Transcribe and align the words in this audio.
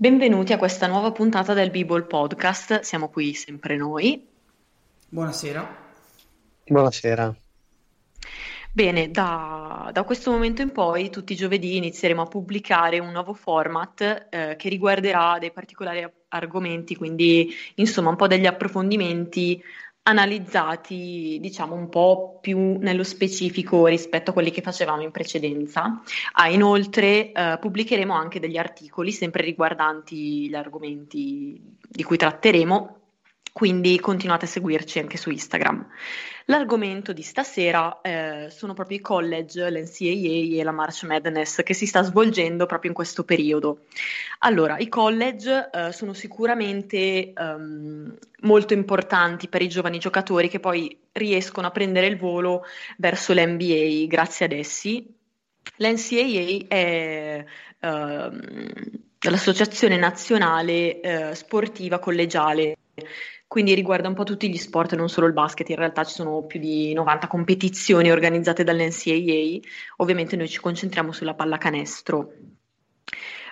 Benvenuti 0.00 0.54
a 0.54 0.56
questa 0.56 0.86
nuova 0.86 1.12
puntata 1.12 1.52
del 1.52 1.68
b 1.68 2.06
Podcast, 2.06 2.80
siamo 2.80 3.10
qui 3.10 3.34
sempre 3.34 3.76
noi. 3.76 4.26
Buonasera. 5.10 5.76
Buonasera. 6.64 7.36
Bene, 8.72 9.10
da, 9.10 9.90
da, 9.92 10.02
questo 10.04 10.30
momento 10.30 10.62
in 10.62 10.72
poi, 10.72 11.10
tutti 11.10 11.34
i 11.34 11.36
giovedì 11.36 11.76
inizieremo 11.76 12.22
a 12.22 12.26
pubblicare 12.26 12.98
un 12.98 13.10
nuovo 13.10 13.34
format 13.34 14.28
eh, 14.30 14.56
che 14.56 14.70
riguarderà 14.70 15.36
dei 15.38 15.52
particolari 15.52 16.10
argomenti, 16.28 16.96
quindi 16.96 17.52
insomma 17.74 18.08
un 18.08 18.16
po' 18.16 18.26
degli 18.26 18.46
approfondimenti 18.46 19.62
analizzati 20.10 21.38
diciamo 21.40 21.74
un 21.74 21.88
po' 21.88 22.38
più 22.40 22.78
nello 22.78 23.02
specifico 23.02 23.86
rispetto 23.86 24.30
a 24.30 24.32
quelli 24.32 24.50
che 24.50 24.62
facevamo 24.62 25.02
in 25.02 25.10
precedenza. 25.10 26.02
Ah, 26.32 26.48
inoltre 26.48 27.32
eh, 27.32 27.58
pubblicheremo 27.60 28.12
anche 28.12 28.40
degli 28.40 28.56
articoli 28.56 29.12
sempre 29.12 29.42
riguardanti 29.42 30.48
gli 30.48 30.54
argomenti 30.54 31.60
di 31.88 32.02
cui 32.02 32.16
tratteremo 32.16 32.99
quindi 33.52 33.98
continuate 34.00 34.44
a 34.44 34.48
seguirci 34.48 34.98
anche 34.98 35.16
su 35.16 35.30
Instagram. 35.30 35.86
L'argomento 36.46 37.12
di 37.12 37.22
stasera 37.22 38.00
eh, 38.00 38.48
sono 38.50 38.74
proprio 38.74 38.98
i 38.98 39.00
college, 39.00 39.70
l'NCAA 39.70 40.58
e 40.58 40.64
la 40.64 40.72
March 40.72 41.04
Madness 41.04 41.62
che 41.62 41.74
si 41.74 41.86
sta 41.86 42.02
svolgendo 42.02 42.66
proprio 42.66 42.90
in 42.90 42.96
questo 42.96 43.24
periodo. 43.24 43.84
Allora, 44.40 44.76
i 44.78 44.88
college 44.88 45.70
eh, 45.72 45.92
sono 45.92 46.12
sicuramente 46.12 47.32
um, 47.36 48.16
molto 48.40 48.72
importanti 48.72 49.48
per 49.48 49.62
i 49.62 49.68
giovani 49.68 49.98
giocatori 49.98 50.48
che 50.48 50.58
poi 50.58 50.98
riescono 51.12 51.66
a 51.68 51.70
prendere 51.70 52.06
il 52.06 52.16
volo 52.16 52.64
verso 52.96 53.32
l'NBA 53.32 54.06
grazie 54.08 54.46
ad 54.46 54.52
essi. 54.52 55.06
L'NCAA 55.76 56.66
è 56.68 57.44
uh, 57.80 59.28
l'associazione 59.30 59.96
nazionale 59.96 61.00
uh, 61.02 61.34
sportiva 61.34 61.98
collegiale 62.00 62.76
quindi 63.50 63.74
riguarda 63.74 64.06
un 64.06 64.14
po' 64.14 64.22
tutti 64.22 64.48
gli 64.48 64.56
sport, 64.56 64.94
non 64.94 65.08
solo 65.08 65.26
il 65.26 65.32
basket, 65.32 65.68
in 65.70 65.74
realtà 65.74 66.04
ci 66.04 66.14
sono 66.14 66.44
più 66.44 66.60
di 66.60 66.92
90 66.92 67.26
competizioni 67.26 68.08
organizzate 68.08 68.62
dall'NCAA, 68.62 69.58
ovviamente 69.96 70.36
noi 70.36 70.48
ci 70.48 70.60
concentriamo 70.60 71.10
sulla 71.10 71.34
pallacanestro. 71.34 72.18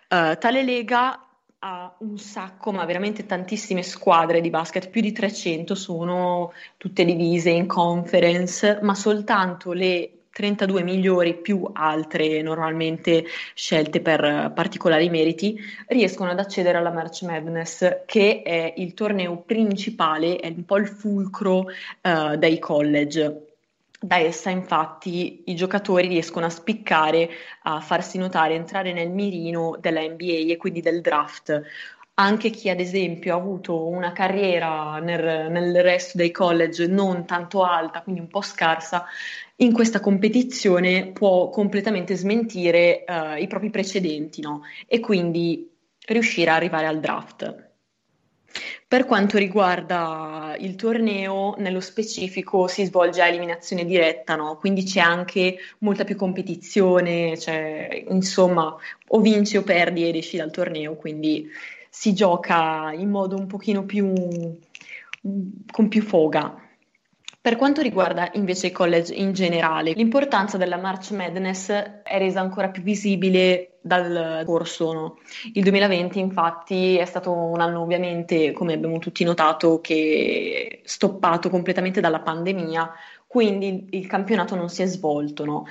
Uh, 0.09 0.39
tale 0.39 0.63
lega 0.63 1.27
ha 1.59 1.97
un 1.99 2.17
sacco, 2.17 2.71
ma 2.71 2.85
veramente 2.85 3.27
tantissime 3.27 3.83
squadre 3.83 4.41
di 4.41 4.51
basket, 4.51 4.89
più 4.89 5.01
di 5.01 5.11
300 5.11 5.75
sono 5.75 6.53
tutte 6.77 7.05
divise 7.05 7.51
in 7.51 7.67
conference, 7.67 8.79
ma 8.81 8.95
soltanto 8.95 9.73
le 9.73 10.18
32 10.39 10.85
migliori 10.85 11.35
più 11.35 11.69
altre 11.73 12.43
normalmente 12.43 13.25
scelte 13.55 14.01
per 14.01 14.53
particolari 14.55 15.11
meriti 15.11 15.59
riescono 15.89 16.31
ad 16.31 16.39
accedere 16.39 16.79
alla 16.79 16.93
March 16.93 17.23
Madness 17.23 18.05
che 18.07 18.43
è 18.45 18.75
il 18.77 18.95
torneo 18.95 19.39
principale, 19.39 20.37
è 20.37 20.47
un 20.47 20.65
po' 20.65 20.77
il 20.77 20.87
fulcro 20.87 21.67
uh, 22.03 22.37
dei 22.37 22.61
college. 22.61 23.47
Da 23.99 24.19
essa 24.19 24.51
infatti 24.51 25.43
i 25.47 25.57
giocatori 25.57 26.07
riescono 26.07 26.47
a 26.47 26.51
spiccare, 26.51 27.29
a 27.63 27.81
farsi 27.81 28.17
notare, 28.17 28.55
entrare 28.55 28.93
nel 28.93 29.11
mirino 29.11 29.77
della 29.81 30.03
NBA 30.03 30.53
e 30.53 30.57
quindi 30.57 30.81
del 30.81 31.01
draft 31.01 31.65
anche 32.21 32.51
chi 32.51 32.69
ad 32.69 32.81
esempio 32.81 33.35
ha 33.35 33.39
avuto 33.39 33.87
una 33.87 34.13
carriera 34.13 34.99
nel, 34.99 35.51
nel, 35.51 35.83
resto 35.83 36.19
dei 36.19 36.33
college 36.33 36.87
non 36.89 37.25
tanto 37.25 37.63
alta, 37.63 38.03
quindi 38.03 38.21
un 38.21 38.29
po' 38.29 38.43
scarsa, 38.43 39.05
in 39.57 39.73
questa 39.73 40.01
competizione 40.01 41.13
può 41.13 41.49
completamente 41.49 42.17
smentire 42.17 43.05
uh, 43.07 43.41
i 43.41 43.47
propri 43.47 43.71
precedenti 43.71 44.41
no? 44.41 44.63
e 44.87 44.99
quindi 44.99 45.71
riuscire 46.07 46.51
a 46.51 46.57
arrivare 46.57 46.87
al 46.87 46.99
draft. 46.99 47.67
Per 48.89 49.05
quanto 49.05 49.39
riguarda 49.39 50.57
il 50.59 50.75
torneo, 50.75 51.55
nello 51.59 51.81
specifico 51.81 52.67
si 52.67 52.85
svolge 52.85 53.21
a 53.21 53.29
eliminazione 53.29 53.85
diretta, 53.85 54.35
no? 54.35 54.57
quindi 54.57 54.83
c'è 54.83 55.01
anche 55.01 55.57
molta 55.81 56.03
più 56.03 56.17
competizione, 56.17 57.39
cioè, 57.39 58.07
insomma, 58.09 58.75
o 59.09 59.21
vinci 59.21 59.57
o 59.57 59.63
perdi 59.63 60.09
ed 60.09 60.17
esci 60.17 60.37
dal 60.37 60.51
torneo, 60.51 60.97
quindi 60.97 61.49
si 61.91 62.13
gioca 62.15 62.93
in 62.93 63.11
modo 63.11 63.37
un 63.37 63.47
pochino 63.47 63.85
più 63.85 64.13
con 65.71 65.89
più 65.89 66.03
foga. 66.03 66.63
Per 67.41 67.57
quanto 67.57 67.81
riguarda 67.81 68.31
invece 68.35 68.67
i 68.67 68.73
college 68.73 69.15
in 69.15 69.33
generale, 69.33 69.93
l'importanza 69.93 70.59
della 70.59 70.77
March 70.77 71.13
Madness 71.13 71.71
è 71.71 72.19
resa 72.19 72.41
ancora 72.41 72.69
più 72.69 72.83
visibile 72.83 73.79
dal 73.81 74.43
corso. 74.45 74.93
No? 74.93 75.19
Il 75.55 75.63
2020 75.63 76.19
infatti 76.19 76.97
è 76.97 77.05
stato 77.05 77.33
un 77.33 77.61
anno 77.61 77.81
ovviamente, 77.81 78.53
come 78.53 78.75
abbiamo 78.75 78.99
tutti 78.99 79.25
notato, 79.25 79.81
che 79.81 80.81
è 80.83 80.87
stoppato 80.87 81.49
completamente 81.49 82.01
dalla 82.01 82.21
pandemia, 82.21 82.93
quindi 83.27 83.87
il 83.91 84.07
campionato 84.07 84.55
non 84.55 84.69
si 84.69 84.83
è 84.83 84.87
svolto. 84.87 85.45
No? 85.45 85.67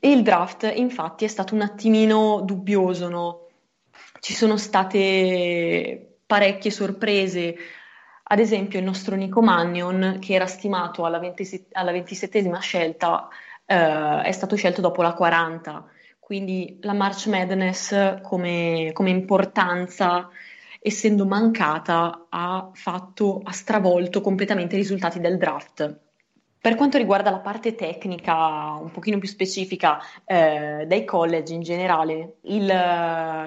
il 0.00 0.22
draft 0.22 0.70
infatti 0.76 1.24
è 1.24 1.28
stato 1.28 1.54
un 1.54 1.62
attimino 1.62 2.40
dubbioso, 2.44 3.08
no? 3.08 3.47
Ci 4.20 4.34
sono 4.34 4.56
state 4.56 6.18
parecchie 6.26 6.70
sorprese, 6.70 7.56
ad 8.22 8.38
esempio 8.38 8.78
il 8.78 8.84
nostro 8.84 9.16
Nico 9.16 9.40
Magnon, 9.40 10.18
che 10.20 10.34
era 10.34 10.46
stimato 10.46 11.04
alla, 11.04 11.18
20, 11.18 11.68
alla 11.72 11.92
27esima 11.92 12.58
scelta, 12.58 13.28
eh, 13.64 14.22
è 14.22 14.32
stato 14.32 14.56
scelto 14.56 14.80
dopo 14.80 15.02
la 15.02 15.14
40, 15.14 15.86
quindi 16.18 16.78
la 16.82 16.92
March 16.92 17.26
Madness 17.26 18.20
come, 18.20 18.90
come 18.92 19.10
importanza, 19.10 20.28
essendo 20.80 21.24
mancata, 21.24 22.26
ha, 22.28 22.70
fatto, 22.74 23.40
ha 23.42 23.52
stravolto 23.52 24.20
completamente 24.20 24.74
i 24.74 24.78
risultati 24.78 25.20
del 25.20 25.38
draft. 25.38 26.07
Per 26.60 26.74
quanto 26.74 26.98
riguarda 26.98 27.30
la 27.30 27.38
parte 27.38 27.76
tecnica, 27.76 28.78
un 28.80 28.90
pochino 28.90 29.18
più 29.18 29.28
specifica 29.28 30.00
eh, 30.24 30.84
dei 30.88 31.04
college 31.04 31.54
in 31.54 31.62
generale, 31.62 32.38
il, 32.42 32.64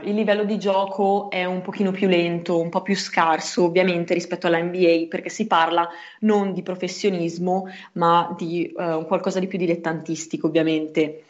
il, 0.04 0.16
livello 0.16 0.46
di 0.46 0.58
gioco 0.58 1.30
è 1.30 1.44
un 1.44 1.62
pochino 1.62 1.92
più 1.92 2.08
lento, 2.08 2.58
un 2.58 2.70
po' 2.70 2.82
più 2.82 2.96
scarso 2.96 3.66
ovviamente 3.66 4.14
rispetto 4.14 4.48
alla 4.48 4.64
NBA, 4.64 5.08
perché 5.10 5.28
si 5.28 5.46
parla 5.46 5.90
non 6.22 6.54
di 6.54 6.64
professionismo, 6.64 7.68
ma 7.94 8.34
di 8.38 8.66
eh, 8.68 9.04
qualcosa 9.06 9.40
di 9.40 9.48
più 9.48 9.58
dilettantistico 9.58 10.48
ovviamente 10.48 11.26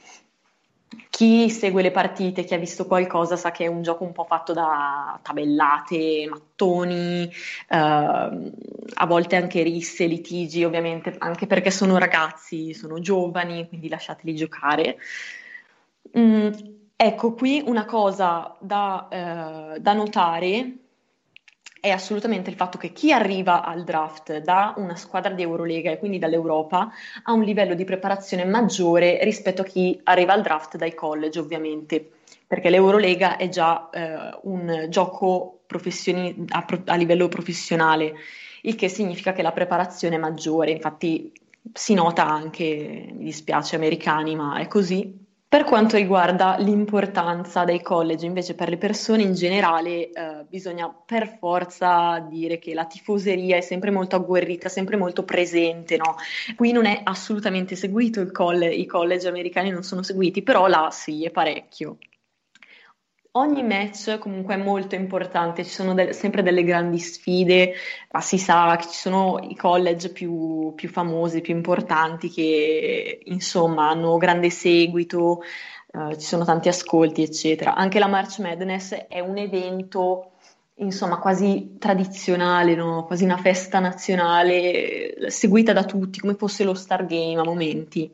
chi 1.09 1.49
segue 1.49 1.81
le 1.81 1.91
partite, 1.91 2.43
chi 2.43 2.53
ha 2.53 2.57
visto 2.57 2.85
qualcosa, 2.85 3.37
sa 3.37 3.51
che 3.51 3.65
è 3.65 3.67
un 3.67 3.81
gioco 3.81 4.03
un 4.03 4.11
po' 4.11 4.25
fatto 4.25 4.53
da 4.53 5.19
tabellate, 5.21 6.27
mattoni, 6.29 7.23
eh, 7.69 7.77
a 7.77 9.05
volte 9.07 9.35
anche 9.37 9.63
risse, 9.63 10.05
litigi, 10.05 10.63
ovviamente, 10.63 11.15
anche 11.17 11.47
perché 11.47 11.71
sono 11.71 11.97
ragazzi, 11.97 12.73
sono 12.73 12.99
giovani, 12.99 13.67
quindi 13.67 13.87
lasciateli 13.87 14.35
giocare. 14.35 14.97
Mm, 16.17 16.49
ecco, 16.95 17.33
qui 17.33 17.63
una 17.65 17.85
cosa 17.85 18.55
da, 18.59 19.07
eh, 19.09 19.79
da 19.79 19.93
notare 19.93 20.80
è 21.81 21.89
assolutamente 21.89 22.51
il 22.51 22.55
fatto 22.55 22.77
che 22.77 22.93
chi 22.93 23.11
arriva 23.11 23.63
al 23.63 23.83
draft 23.83 24.37
da 24.37 24.75
una 24.77 24.95
squadra 24.95 25.33
di 25.33 25.41
Eurolega 25.41 25.89
e 25.89 25.97
quindi 25.97 26.19
dall'Europa 26.19 26.91
ha 27.23 27.31
un 27.33 27.41
livello 27.41 27.73
di 27.73 27.83
preparazione 27.83 28.45
maggiore 28.45 29.17
rispetto 29.23 29.63
a 29.63 29.65
chi 29.65 29.99
arriva 30.03 30.33
al 30.33 30.43
draft 30.43 30.77
dai 30.77 30.93
college, 30.93 31.39
ovviamente, 31.39 32.07
perché 32.45 32.69
l'Eurolega 32.69 33.35
è 33.35 33.49
già 33.49 33.89
eh, 33.89 34.37
un 34.43 34.85
gioco 34.89 35.61
professioni- 35.65 36.45
a, 36.49 36.63
a 36.85 36.95
livello 36.95 37.27
professionale, 37.27 38.13
il 38.61 38.75
che 38.75 38.87
significa 38.87 39.33
che 39.33 39.41
la 39.41 39.51
preparazione 39.51 40.17
è 40.17 40.19
maggiore, 40.19 40.69
infatti 40.69 41.33
si 41.73 41.95
nota 41.95 42.27
anche, 42.27 43.09
mi 43.11 43.23
dispiace 43.23 43.75
americani, 43.75 44.35
ma 44.35 44.59
è 44.59 44.67
così, 44.67 45.20
Per 45.51 45.65
quanto 45.65 45.97
riguarda 45.97 46.55
l'importanza 46.59 47.65
dei 47.65 47.81
college, 47.81 48.25
invece 48.25 48.55
per 48.55 48.69
le 48.69 48.77
persone 48.77 49.23
in 49.23 49.33
generale, 49.33 50.09
eh, 50.09 50.45
bisogna 50.47 50.87
per 50.89 51.27
forza 51.39 52.19
dire 52.19 52.57
che 52.57 52.73
la 52.73 52.85
tifoseria 52.85 53.57
è 53.57 53.61
sempre 53.61 53.91
molto 53.91 54.15
agguerrita, 54.15 54.69
sempre 54.69 54.95
molto 54.95 55.25
presente, 55.25 55.97
no? 55.97 56.15
Qui 56.55 56.71
non 56.71 56.85
è 56.85 57.01
assolutamente 57.03 57.75
seguito 57.75 58.21
il 58.21 58.31
coll- 58.31 58.71
i 58.71 58.85
college 58.85 59.27
americani 59.27 59.71
non 59.71 59.83
sono 59.83 60.03
seguiti, 60.03 60.41
però 60.41 60.67
là 60.67 60.87
sì, 60.89 61.25
è 61.25 61.31
parecchio. 61.31 61.97
Ogni 63.33 63.63
match 63.63 64.17
comunque 64.17 64.55
è 64.55 64.57
molto 64.57 64.95
importante, 64.95 65.63
ci 65.63 65.69
sono 65.69 65.93
de- 65.93 66.11
sempre 66.11 66.43
delle 66.43 66.63
grandi 66.63 66.99
sfide, 66.99 67.73
ma 68.11 68.19
si 68.19 68.37
sa 68.37 68.75
che 68.75 68.87
ci 68.89 68.97
sono 68.97 69.39
i 69.39 69.55
college 69.55 70.11
più, 70.11 70.73
più 70.75 70.89
famosi, 70.89 71.39
più 71.39 71.55
importanti 71.55 72.29
che 72.29 73.21
insomma 73.23 73.87
hanno 73.89 74.17
grande 74.17 74.49
seguito, 74.49 75.43
eh, 75.93 76.17
ci 76.17 76.25
sono 76.25 76.43
tanti 76.43 76.67
ascolti, 76.67 77.23
eccetera. 77.23 77.73
Anche 77.73 77.99
la 77.99 78.07
March 78.07 78.39
Madness 78.39 78.91
è 79.07 79.21
un 79.21 79.37
evento 79.37 80.31
insomma 80.75 81.17
quasi 81.19 81.77
tradizionale, 81.79 82.75
no? 82.75 83.05
quasi 83.05 83.23
una 83.23 83.37
festa 83.37 83.79
nazionale 83.79 85.29
seguita 85.29 85.71
da 85.71 85.85
tutti, 85.85 86.19
come 86.19 86.35
fosse 86.35 86.65
lo 86.65 86.73
Star 86.73 87.05
Game 87.05 87.39
a 87.39 87.45
momenti. 87.45 88.11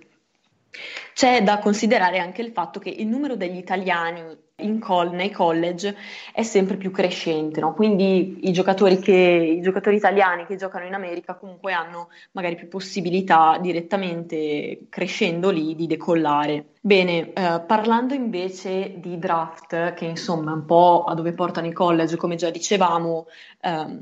C'è 1.14 1.42
da 1.42 1.58
considerare 1.58 2.20
anche 2.20 2.44
il 2.44 2.52
fatto 2.52 2.80
che 2.80 2.90
il 2.90 3.08
numero 3.08 3.36
degli 3.36 3.58
italiani 3.58 4.46
col- 4.80 5.12
nei 5.12 5.30
college 5.30 5.96
è 6.34 6.42
sempre 6.42 6.78
più 6.78 6.90
crescente, 6.90 7.60
no? 7.60 7.76
quindi 7.76 8.48
i 8.48 8.52
giocatori, 8.52 8.98
che, 8.98 9.14
i 9.14 9.62
giocatori 9.62 9.98
italiani 9.98 10.48
che 10.48 10.56
giocano 10.56 10.86
in 10.86 10.96
America 10.96 11.36
comunque 11.36 11.74
hanno 11.74 12.10
magari 12.32 12.56
più 12.56 12.68
possibilità 12.68 13.60
direttamente 13.62 14.88
crescendo 14.90 15.52
lì 15.52 15.76
di 15.76 15.86
decollare. 15.86 16.70
Bene, 16.82 17.34
eh, 17.34 17.62
parlando 17.68 18.16
invece 18.16 18.94
di 18.98 19.20
draft, 19.20 19.94
che 19.94 20.06
insomma 20.06 20.52
è 20.52 20.56
un 20.56 20.66
po' 20.66 21.04
a 21.04 21.14
dove 21.14 21.34
portano 21.34 21.68
i 21.68 21.74
college, 21.74 22.16
come 22.16 22.36
già 22.36 22.50
dicevamo, 22.50 23.28
ehm, 23.62 24.00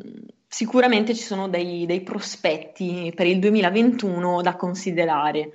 sicuramente 0.47 1.13
ci 1.13 1.23
sono 1.23 1.49
dei, 1.49 1.85
dei 1.85 1.99
prospetti 2.01 3.11
per 3.13 3.27
il 3.27 3.39
2021 3.39 4.41
da 4.41 4.55
considerare. 4.55 5.49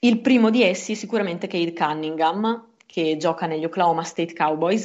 Il 0.00 0.20
primo 0.20 0.50
di 0.50 0.62
essi 0.62 0.92
è 0.92 0.94
sicuramente 0.94 1.46
Cade 1.46 1.72
Cunningham, 1.72 2.74
che 2.86 3.16
gioca 3.18 3.46
negli 3.46 3.64
Oklahoma 3.64 4.04
State 4.04 4.32
Cowboys, 4.32 4.84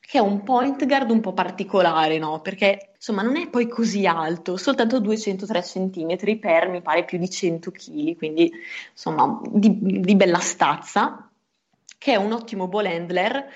che 0.00 0.16
è 0.16 0.20
un 0.22 0.42
point 0.42 0.86
guard 0.86 1.10
un 1.10 1.20
po' 1.20 1.34
particolare, 1.34 2.16
no? 2.16 2.40
Perché 2.40 2.92
insomma 2.94 3.20
non 3.20 3.36
è 3.36 3.48
poi 3.48 3.68
così 3.68 4.06
alto, 4.06 4.56
soltanto 4.56 5.00
203 5.00 5.60
cm 5.60 6.38
per 6.38 6.68
mi 6.68 6.80
pare 6.80 7.04
più 7.04 7.18
di 7.18 7.28
100 7.28 7.70
kg, 7.70 8.16
quindi 8.16 8.50
insomma 8.90 9.38
di, 9.44 9.78
di 10.00 10.16
bella 10.16 10.38
stazza, 10.38 11.30
che 11.98 12.12
è 12.12 12.16
un 12.16 12.32
ottimo 12.32 12.68
ball 12.68 12.86
handler, 12.86 13.50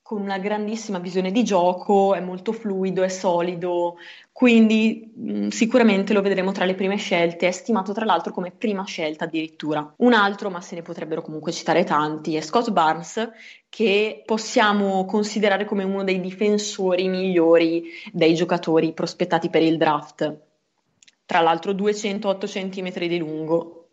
con 0.00 0.20
una 0.20 0.38
grandissima 0.38 1.00
visione 1.00 1.32
di 1.32 1.42
gioco, 1.42 2.14
è 2.14 2.20
molto 2.20 2.52
fluido, 2.52 3.02
è 3.02 3.08
solido, 3.08 3.96
quindi 4.36 5.14
mh, 5.14 5.48
sicuramente 5.48 6.12
lo 6.12 6.20
vedremo 6.20 6.52
tra 6.52 6.66
le 6.66 6.74
prime 6.74 6.96
scelte, 6.96 7.48
è 7.48 7.52
stimato 7.52 7.94
tra 7.94 8.04
l'altro 8.04 8.34
come 8.34 8.50
prima 8.50 8.84
scelta 8.84 9.24
addirittura. 9.24 9.94
Un 9.96 10.12
altro, 10.12 10.50
ma 10.50 10.60
se 10.60 10.74
ne 10.74 10.82
potrebbero 10.82 11.22
comunque 11.22 11.52
citare 11.52 11.84
tanti, 11.84 12.36
è 12.36 12.42
Scott 12.42 12.70
Barnes, 12.70 13.30
che 13.70 14.22
possiamo 14.26 15.06
considerare 15.06 15.64
come 15.64 15.84
uno 15.84 16.04
dei 16.04 16.20
difensori 16.20 17.08
migliori 17.08 17.84
dei 18.12 18.34
giocatori 18.34 18.92
prospettati 18.92 19.48
per 19.48 19.62
il 19.62 19.78
draft. 19.78 20.38
Tra 21.24 21.40
l'altro 21.40 21.72
208 21.72 22.46
cm 22.46 22.92
di 22.92 23.16
lungo 23.16 23.88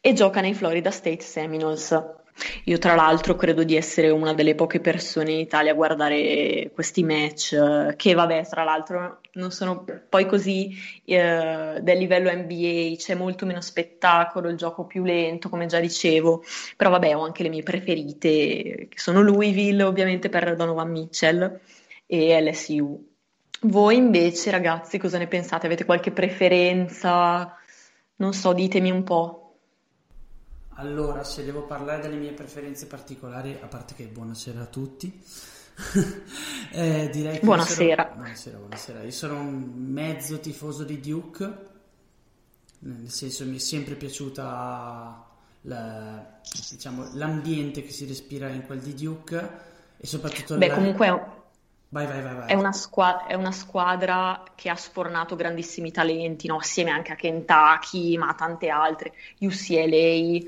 e 0.00 0.14
gioca 0.14 0.40
nei 0.40 0.54
Florida 0.54 0.90
State 0.90 1.20
Seminoles. 1.20 2.19
Io 2.64 2.78
tra 2.78 2.94
l'altro 2.94 3.36
credo 3.36 3.64
di 3.64 3.76
essere 3.76 4.10
una 4.10 4.34
delle 4.34 4.54
poche 4.54 4.80
persone 4.80 5.32
in 5.32 5.38
Italia 5.38 5.72
a 5.72 5.74
guardare 5.74 6.70
questi 6.72 7.02
match, 7.02 7.94
che 7.96 8.14
vabbè, 8.14 8.46
tra 8.48 8.64
l'altro 8.64 9.20
non 9.34 9.50
sono 9.50 9.84
poi 10.08 10.26
così 10.26 10.70
eh, 11.04 11.78
del 11.80 11.98
livello 11.98 12.30
NBA, 12.32 12.96
c'è 12.96 13.14
molto 13.14 13.46
meno 13.46 13.60
spettacolo, 13.60 14.48
il 14.48 14.56
gioco 14.56 14.84
più 14.86 15.04
lento, 15.04 15.48
come 15.48 15.66
già 15.66 15.80
dicevo, 15.80 16.42
però 16.76 16.90
vabbè, 16.90 17.14
ho 17.16 17.24
anche 17.24 17.42
le 17.42 17.48
mie 17.48 17.62
preferite, 17.62 18.86
che 18.88 18.98
sono 18.98 19.20
Louisville 19.22 19.82
ovviamente 19.82 20.28
per 20.28 20.56
Donovan 20.56 20.90
Mitchell 20.90 21.60
e 22.06 22.40
LSU. 22.42 23.08
Voi 23.62 23.96
invece, 23.96 24.50
ragazzi, 24.50 24.98
cosa 24.98 25.18
ne 25.18 25.26
pensate? 25.26 25.66
Avete 25.66 25.84
qualche 25.84 26.12
preferenza? 26.12 27.54
Non 28.16 28.32
so, 28.32 28.52
ditemi 28.52 28.90
un 28.90 29.04
po'. 29.04 29.49
Allora, 30.80 31.24
se 31.24 31.44
devo 31.44 31.64
parlare 31.64 32.00
delle 32.00 32.16
mie 32.16 32.32
preferenze 32.32 32.86
particolari, 32.86 33.58
a 33.60 33.66
parte 33.66 33.94
che 33.94 34.04
buonasera 34.06 34.62
a 34.62 34.64
tutti, 34.64 35.12
eh, 36.72 37.10
direi 37.12 37.38
che 37.38 37.44
buonasera. 37.44 38.02
Sono... 38.04 38.14
buonasera. 38.16 38.56
Buonasera, 38.56 39.02
Io 39.02 39.10
sono 39.10 39.40
un 39.40 39.72
mezzo 39.74 40.40
tifoso 40.40 40.84
di 40.84 40.98
Duke, 40.98 41.58
nel 42.78 43.10
senso 43.10 43.44
mi 43.44 43.56
è 43.56 43.58
sempre 43.58 43.94
piaciuta 43.94 45.26
la, 45.62 46.40
diciamo, 46.70 47.10
l'ambiente 47.12 47.82
che 47.82 47.90
si 47.90 48.06
respira 48.06 48.48
in 48.48 48.64
quel 48.64 48.80
di 48.80 48.94
Duke 48.94 49.50
e 49.98 50.06
soprattutto... 50.06 50.56
Beh, 50.56 50.68
la... 50.68 50.74
comunque 50.74 51.38
Vai, 51.92 52.06
vai, 52.06 52.22
vai. 52.22 52.46
È, 52.46 52.54
una 52.54 52.70
squadra, 52.70 53.26
è 53.26 53.34
una 53.34 53.50
squadra 53.50 54.44
che 54.54 54.68
ha 54.70 54.76
sfornato 54.76 55.34
grandissimi 55.34 55.90
talenti, 55.90 56.46
no? 56.46 56.58
assieme 56.58 56.92
anche 56.92 57.10
a 57.10 57.16
Kentucky, 57.16 58.16
ma 58.16 58.28
a 58.28 58.34
tante 58.34 58.68
altre, 58.68 59.12
UCLA. 59.40 60.38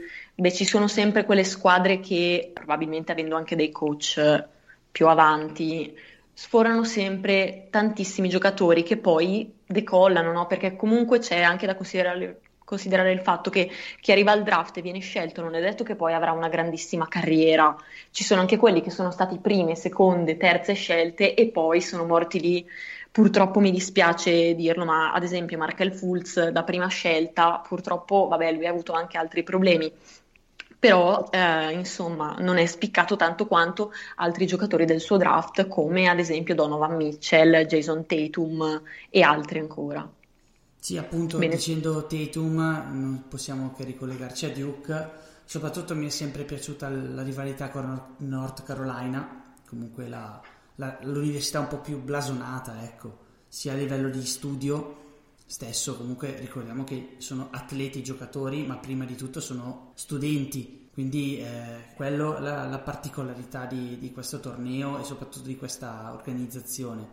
Beh, 0.43 0.53
ci 0.53 0.65
sono 0.65 0.89
sempre 0.89 1.25
quelle 1.25 1.44
squadre 1.44 2.00
che, 2.00 2.50
probabilmente 2.53 3.12
avendo 3.12 3.37
anche 3.37 3.55
dei 3.55 3.71
coach 3.71 4.49
più 4.91 5.06
avanti, 5.06 5.97
sforano 6.33 6.83
sempre 6.83 7.69
tantissimi 7.71 8.29
giocatori 8.29 8.83
che 8.83 8.97
poi 8.97 9.61
decollano, 9.65 10.33
no? 10.33 10.49
perché 10.49 10.75
comunque 10.75 11.21
c'è 11.21 11.43
anche 11.43 11.67
da 11.67 11.77
considerare 11.77 12.41
considerare 12.65 13.12
il 13.12 13.21
fatto 13.21 13.50
che 13.50 13.71
chi 14.00 14.12
arriva 14.12 14.33
al 14.33 14.43
draft 14.43 14.79
e 14.79 14.83
viene 14.83 15.00
scelto 15.00 15.43
non 15.43 15.55
è 15.55 15.61
detto 15.61 15.85
che 15.85 15.94
poi 15.94 16.15
avrà 16.15 16.33
una 16.33 16.49
grandissima 16.49 17.06
carriera. 17.06 17.77
Ci 18.11 18.25
sono 18.25 18.41
anche 18.41 18.56
quelli 18.56 18.81
che 18.81 18.91
sono 18.91 19.11
stati 19.11 19.39
prime, 19.39 19.77
seconde, 19.77 20.39
terze 20.39 20.73
scelte 20.73 21.35
e 21.35 21.50
poi 21.50 21.81
sono 21.83 22.05
morti 22.05 22.41
lì. 22.41 22.67
Purtroppo 23.12 23.61
mi 23.61 23.71
dispiace 23.71 24.55
dirlo, 24.55 24.87
ma 24.87 25.12
ad 25.12 25.23
esempio 25.23 25.59
Markel 25.59 25.93
Fultz 25.93 26.49
da 26.49 26.65
prima 26.65 26.87
scelta, 26.89 27.62
purtroppo, 27.67 28.27
vabbè, 28.27 28.53
lui 28.53 28.67
ha 28.67 28.71
avuto 28.71 28.93
anche 28.94 29.19
altri 29.19 29.43
problemi, 29.43 29.93
però 30.82 31.29
eh, 31.31 31.70
insomma 31.75 32.34
non 32.40 32.58
è 32.58 32.67
spiccato 32.67 33.14
tanto 33.14 33.46
quanto 33.46 33.93
altri 34.17 34.46
giocatori 34.46 34.84
del 34.84 35.00
suo 35.00 35.17
draft 35.17 35.69
come 35.69 36.08
ad 36.08 36.19
esempio 36.19 36.56
Donovan 36.56 36.96
Mitchell, 36.96 37.67
Jason 37.67 38.05
Tatum 38.05 38.82
e 39.08 39.22
altri 39.22 39.60
ancora. 39.60 40.10
Sì, 40.77 40.96
appunto 40.96 41.39
Bene. 41.39 41.55
dicendo 41.55 42.05
Tatum 42.06 42.56
non 42.91 43.27
possiamo 43.29 43.72
che 43.77 43.84
ricollegarci 43.84 44.46
a 44.46 44.51
Duke, 44.51 45.10
soprattutto 45.44 45.94
mi 45.94 46.06
è 46.06 46.10
sempre 46.10 46.43
piaciuta 46.43 46.89
la 46.89 47.22
rivalità 47.22 47.69
con 47.69 48.17
North 48.17 48.65
Carolina, 48.65 49.55
comunque 49.69 50.08
la, 50.08 50.43
la, 50.74 50.98
l'università 51.03 51.60
un 51.60 51.69
po' 51.69 51.79
più 51.79 52.03
blasonata, 52.03 52.82
ecco, 52.82 53.19
sia 53.46 53.70
a 53.70 53.77
livello 53.77 54.08
di 54.08 54.27
studio 54.27 55.02
stesso, 55.53 55.99
comunque 55.99 56.39
ricordiamo 56.39 56.82
che 56.82 57.17
sono 57.19 57.49
atleti 57.51 58.03
giocatori, 58.03 58.65
ma 58.65 58.79
prima 58.79 59.05
di 59.05 59.17
tutto 59.17 59.39
sono 59.39 59.93
studenti, 59.97 60.89
quindi 60.91 61.41
eh, 61.41 61.93
quello 61.94 62.41
la, 62.41 62.65
la 62.65 62.79
particolarità 62.79 63.67
di, 63.67 63.99
di 63.99 64.13
questo 64.13 64.41
torneo 64.41 64.99
e 64.99 65.05
soprattutto 65.05 65.47
di 65.47 65.56
questa 65.56 66.11
organizzazione. 66.15 67.06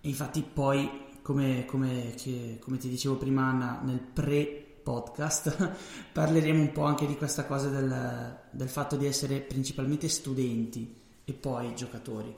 E 0.00 0.08
infatti 0.08 0.42
poi 0.42 1.18
come, 1.22 1.64
come, 1.64 2.14
che, 2.16 2.58
come 2.60 2.76
ti 2.76 2.88
dicevo 2.88 3.16
prima 3.16 3.46
Anna, 3.46 3.80
nel 3.82 3.98
pre-podcast 3.98 5.72
parleremo 6.14 6.60
un 6.60 6.70
po' 6.70 6.84
anche 6.84 7.08
di 7.08 7.16
questa 7.16 7.46
cosa 7.46 7.68
del, 7.68 8.38
del 8.52 8.68
fatto 8.68 8.94
di 8.94 9.06
essere 9.06 9.40
principalmente 9.40 10.08
studenti 10.08 11.00
e 11.24 11.32
poi 11.32 11.74
giocatori. 11.74 12.32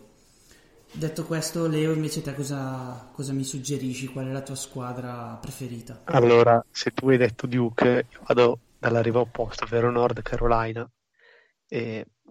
Detto 0.96 1.24
questo, 1.24 1.66
Leo, 1.66 1.92
invece 1.92 2.22
te 2.22 2.32
cosa, 2.34 3.10
cosa, 3.12 3.32
mi 3.32 3.42
suggerisci? 3.42 4.06
Qual 4.06 4.28
è 4.28 4.30
la 4.30 4.42
tua 4.42 4.54
squadra 4.54 5.36
preferita? 5.40 6.02
Allora, 6.04 6.64
se 6.70 6.92
tu 6.92 7.08
hai 7.08 7.16
detto 7.16 7.48
Duke, 7.48 8.06
io 8.08 8.20
vado 8.24 8.60
dalla 8.78 9.02
riva 9.02 9.18
opposta, 9.18 9.64
ovvero 9.64 9.90
Nord 9.90 10.22
Carolina, 10.22 10.88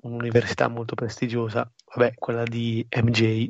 un'università 0.02 0.70
molto 0.70 0.96
prestigiosa, 0.96 1.70
vabbè, 1.94 2.14
quella 2.16 2.44
di 2.46 2.88
MJ, 2.90 3.50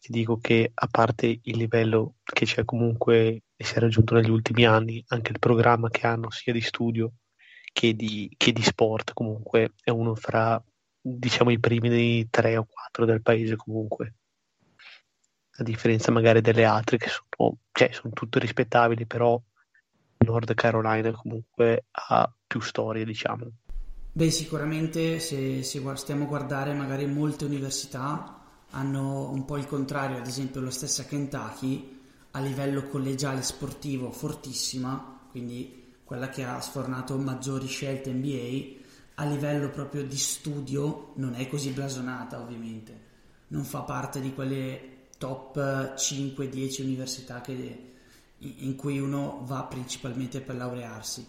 ti 0.00 0.10
dico 0.10 0.38
che 0.38 0.72
a 0.74 0.88
parte 0.90 1.38
il 1.40 1.56
livello 1.56 2.16
che 2.24 2.44
c'è 2.44 2.64
comunque 2.64 3.42
e 3.54 3.64
si 3.64 3.74
è 3.74 3.78
raggiunto 3.78 4.16
negli 4.16 4.30
ultimi 4.30 4.66
anni, 4.66 5.04
anche 5.08 5.30
il 5.30 5.38
programma 5.38 5.88
che 5.88 6.08
hanno 6.08 6.30
sia 6.30 6.52
di 6.52 6.60
studio 6.60 7.12
che 7.72 7.94
di, 7.94 8.28
che 8.36 8.50
di 8.52 8.62
sport 8.62 9.12
comunque 9.12 9.74
è 9.82 9.90
uno 9.90 10.16
fra 10.16 10.62
diciamo 11.00 11.50
i 11.50 11.60
primi 11.60 12.28
tre 12.28 12.56
o 12.56 12.66
quattro 12.68 13.04
del 13.04 13.22
paese 13.22 13.56
comunque 13.56 14.16
a 15.62 15.64
differenza 15.64 16.12
magari 16.12 16.40
delle 16.40 16.64
altre 16.64 16.98
che 16.98 17.08
sono, 17.08 17.56
cioè, 17.72 17.90
sono 17.92 18.12
tutte 18.12 18.38
rispettabili 18.38 19.06
però 19.06 19.40
Nord 20.18 20.54
Carolina 20.54 21.10
comunque 21.12 21.86
ha 21.90 22.32
più 22.46 22.60
storie 22.60 23.04
diciamo. 23.04 23.50
Beh, 24.12 24.30
sicuramente 24.30 25.18
se, 25.18 25.62
se 25.62 25.82
stiamo 25.94 26.24
a 26.24 26.28
guardare 26.28 26.74
magari 26.74 27.06
molte 27.06 27.46
università 27.46 28.40
hanno 28.70 29.30
un 29.30 29.44
po' 29.44 29.56
il 29.56 29.66
contrario, 29.66 30.18
ad 30.18 30.26
esempio 30.26 30.60
la 30.60 30.70
stessa 30.70 31.04
Kentucky 31.04 32.00
a 32.32 32.40
livello 32.40 32.86
collegiale 32.88 33.42
sportivo 33.42 34.10
fortissima, 34.10 35.20
quindi 35.30 35.94
quella 36.04 36.28
che 36.28 36.44
ha 36.44 36.60
sfornato 36.60 37.16
maggiori 37.16 37.66
scelte 37.66 38.12
NBA, 38.12 38.80
a 39.16 39.24
livello 39.24 39.70
proprio 39.70 40.04
di 40.04 40.16
studio 40.16 41.12
non 41.16 41.34
è 41.34 41.46
così 41.48 41.70
blasonata 41.70 42.40
ovviamente, 42.40 43.00
non 43.48 43.64
fa 43.64 43.80
parte 43.80 44.20
di 44.20 44.32
quelle 44.32 44.91
top 45.22 45.94
5-10 45.94 46.82
università 46.82 47.40
che, 47.40 47.92
in 48.38 48.74
cui 48.74 48.98
uno 48.98 49.42
va 49.44 49.62
principalmente 49.62 50.40
per 50.40 50.56
laurearsi. 50.56 51.24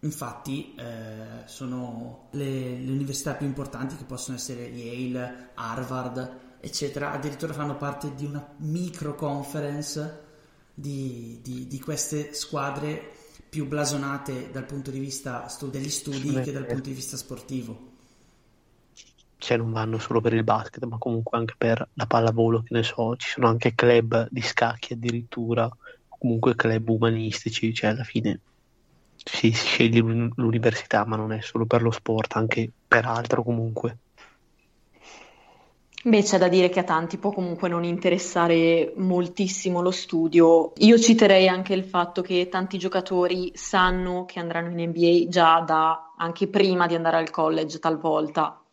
Infatti 0.00 0.74
eh, 0.74 1.42
sono 1.44 2.28
le, 2.30 2.78
le, 2.78 2.90
università 2.90 3.34
più 3.34 3.46
importanti 3.46 3.94
che 3.96 4.04
possono 4.04 4.38
essere 4.38 4.64
Yale, 4.68 5.50
Harvard, 5.52 6.56
eccetera, 6.60 7.12
addirittura 7.12 7.52
fanno 7.52 7.76
parte 7.76 8.14
di 8.14 8.24
una 8.24 8.54
micro 8.58 9.14
conference 9.14 10.24
di, 10.72 11.38
di, 11.42 11.66
di 11.66 11.78
queste 11.78 12.32
squadre 12.32 13.12
più 13.50 13.66
blasonate 13.66 14.50
dal 14.50 14.64
punto 14.64 14.90
di 14.90 14.98
vista 14.98 15.46
stu- 15.48 15.68
degli 15.70 15.90
studi 15.90 16.40
che 16.40 16.52
dal 16.52 16.64
punto 16.64 16.88
di 16.88 16.94
vista 16.94 17.18
sportivo. 17.18 17.95
Cioè 19.38 19.56
non 19.56 19.72
vanno 19.72 19.98
solo 19.98 20.20
per 20.20 20.32
il 20.32 20.44
basket, 20.44 20.84
ma 20.84 20.98
comunque 20.98 21.38
anche 21.38 21.54
per 21.56 21.88
la 21.94 22.06
pallavolo, 22.06 22.62
che 22.62 22.74
ne 22.74 22.82
so, 22.82 23.16
ci 23.16 23.28
sono 23.28 23.48
anche 23.48 23.74
club 23.74 24.28
di 24.30 24.40
scacchi 24.40 24.94
addirittura, 24.94 25.68
comunque 26.08 26.54
club 26.54 26.88
umanistici, 26.88 27.72
cioè 27.74 27.90
alla 27.90 28.04
fine 28.04 28.40
sì, 29.16 29.52
si 29.52 29.66
sceglie 29.66 30.00
l'università, 30.36 31.04
ma 31.04 31.16
non 31.16 31.32
è 31.32 31.40
solo 31.40 31.66
per 31.66 31.82
lo 31.82 31.90
sport, 31.90 32.36
anche 32.36 32.70
per 32.86 33.06
altro 33.06 33.42
comunque. 33.42 33.98
Beh, 36.04 36.22
c'è 36.22 36.38
da 36.38 36.46
dire 36.46 36.68
che 36.68 36.78
a 36.78 36.84
tanti 36.84 37.18
può 37.18 37.32
comunque 37.32 37.68
non 37.68 37.82
interessare 37.82 38.92
moltissimo 38.96 39.82
lo 39.82 39.90
studio. 39.90 40.72
Io 40.76 40.98
citerei 41.00 41.48
anche 41.48 41.74
il 41.74 41.82
fatto 41.82 42.22
che 42.22 42.48
tanti 42.48 42.78
giocatori 42.78 43.50
sanno 43.54 44.24
che 44.24 44.38
andranno 44.38 44.70
in 44.70 44.90
NBA 44.90 45.28
già 45.28 45.60
da 45.66 46.14
anche 46.16 46.46
prima 46.46 46.86
di 46.86 46.94
andare 46.94 47.16
al 47.16 47.30
college 47.30 47.80
talvolta. 47.80 48.65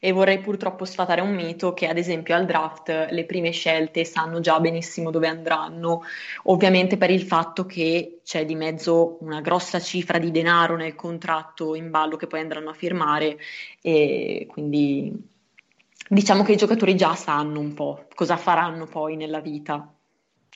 E 0.00 0.12
vorrei 0.12 0.38
purtroppo 0.40 0.84
sfatare 0.84 1.20
un 1.20 1.34
mito 1.34 1.74
che, 1.74 1.86
ad 1.86 1.98
esempio, 1.98 2.34
al 2.34 2.46
draft 2.46 3.08
le 3.10 3.24
prime 3.24 3.50
scelte 3.50 4.04
sanno 4.04 4.40
già 4.40 4.60
benissimo 4.60 5.10
dove 5.10 5.26
andranno, 5.26 6.02
ovviamente 6.44 6.96
per 6.96 7.10
il 7.10 7.22
fatto 7.22 7.66
che 7.66 8.20
c'è 8.24 8.44
di 8.44 8.54
mezzo 8.54 9.18
una 9.20 9.40
grossa 9.40 9.80
cifra 9.80 10.18
di 10.18 10.30
denaro 10.30 10.76
nel 10.76 10.94
contratto 10.94 11.74
in 11.74 11.90
ballo 11.90 12.16
che 12.16 12.26
poi 12.26 12.40
andranno 12.40 12.70
a 12.70 12.74
firmare 12.74 13.38
e 13.80 14.46
quindi 14.48 15.12
diciamo 16.08 16.42
che 16.42 16.52
i 16.52 16.56
giocatori 16.56 16.96
già 16.96 17.14
sanno 17.14 17.60
un 17.60 17.74
po' 17.74 18.06
cosa 18.14 18.36
faranno 18.36 18.86
poi 18.86 19.16
nella 19.16 19.40
vita. 19.40 19.92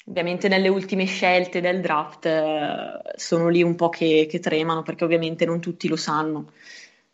Ovviamente 0.07 0.49
nelle 0.49 0.69
ultime 0.69 1.05
scelte 1.05 1.61
del 1.61 1.81
draft 1.81 2.27
eh, 2.27 3.01
sono 3.15 3.49
lì 3.49 3.63
un 3.63 3.77
po' 3.77 3.89
che, 3.89 4.27
che, 4.29 4.41
tremano 4.41 4.83
perché 4.83 5.05
ovviamente 5.05 5.45
non 5.45 5.61
tutti 5.61 5.87
lo 5.87 5.97
sanno. 5.97 6.53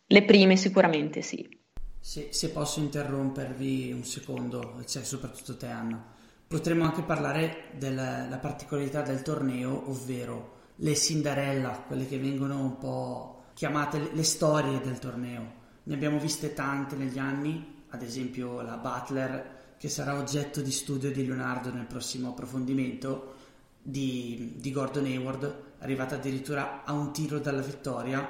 Le 0.06 0.24
prime 0.24 0.56
sicuramente 0.56 1.20
sì. 1.20 1.57
Se, 2.00 2.28
se 2.30 2.50
posso 2.50 2.80
interrompervi 2.80 3.92
un 3.92 4.04
secondo, 4.04 4.82
cioè 4.86 5.04
soprattutto 5.04 5.56
te 5.56 5.66
Anna, 5.66 6.02
potremmo 6.46 6.84
anche 6.84 7.02
parlare 7.02 7.70
della 7.76 8.38
particolarità 8.40 9.02
del 9.02 9.22
torneo, 9.22 9.90
ovvero 9.90 10.56
le 10.76 10.94
Cinderella, 10.94 11.84
quelle 11.86 12.06
che 12.06 12.18
vengono 12.18 12.60
un 12.60 12.78
po' 12.78 13.44
chiamate 13.54 13.98
le, 13.98 14.10
le 14.14 14.22
storie 14.22 14.80
del 14.80 14.98
torneo. 14.98 15.52
Ne 15.82 15.94
abbiamo 15.94 16.18
viste 16.18 16.54
tante 16.54 16.96
negli 16.96 17.18
anni, 17.18 17.82
ad 17.88 18.02
esempio 18.02 18.60
la 18.62 18.76
Butler, 18.76 19.56
che 19.76 19.88
sarà 19.88 20.16
oggetto 20.16 20.60
di 20.60 20.70
studio 20.70 21.10
di 21.10 21.26
Leonardo 21.26 21.72
nel 21.72 21.86
prossimo 21.86 22.30
approfondimento, 22.30 23.34
di, 23.82 24.54
di 24.56 24.70
Gordon 24.70 25.04
Hayward, 25.04 25.62
arrivata 25.78 26.16
addirittura 26.16 26.84
a 26.84 26.92
un 26.92 27.12
tiro 27.12 27.38
dalla 27.38 27.62
vittoria, 27.62 28.28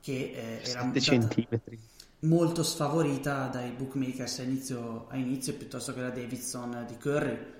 che 0.00 0.60
eh, 0.62 0.68
era 0.68 0.90
molto 2.20 2.62
sfavorita 2.62 3.46
dai 3.46 3.70
bookmakers 3.70 4.40
a 4.40 4.42
inizio, 4.42 5.06
a 5.08 5.16
inizio, 5.16 5.54
piuttosto 5.54 5.94
che 5.94 6.00
la 6.00 6.10
Davidson 6.10 6.84
di 6.86 6.96
Curry. 6.96 7.58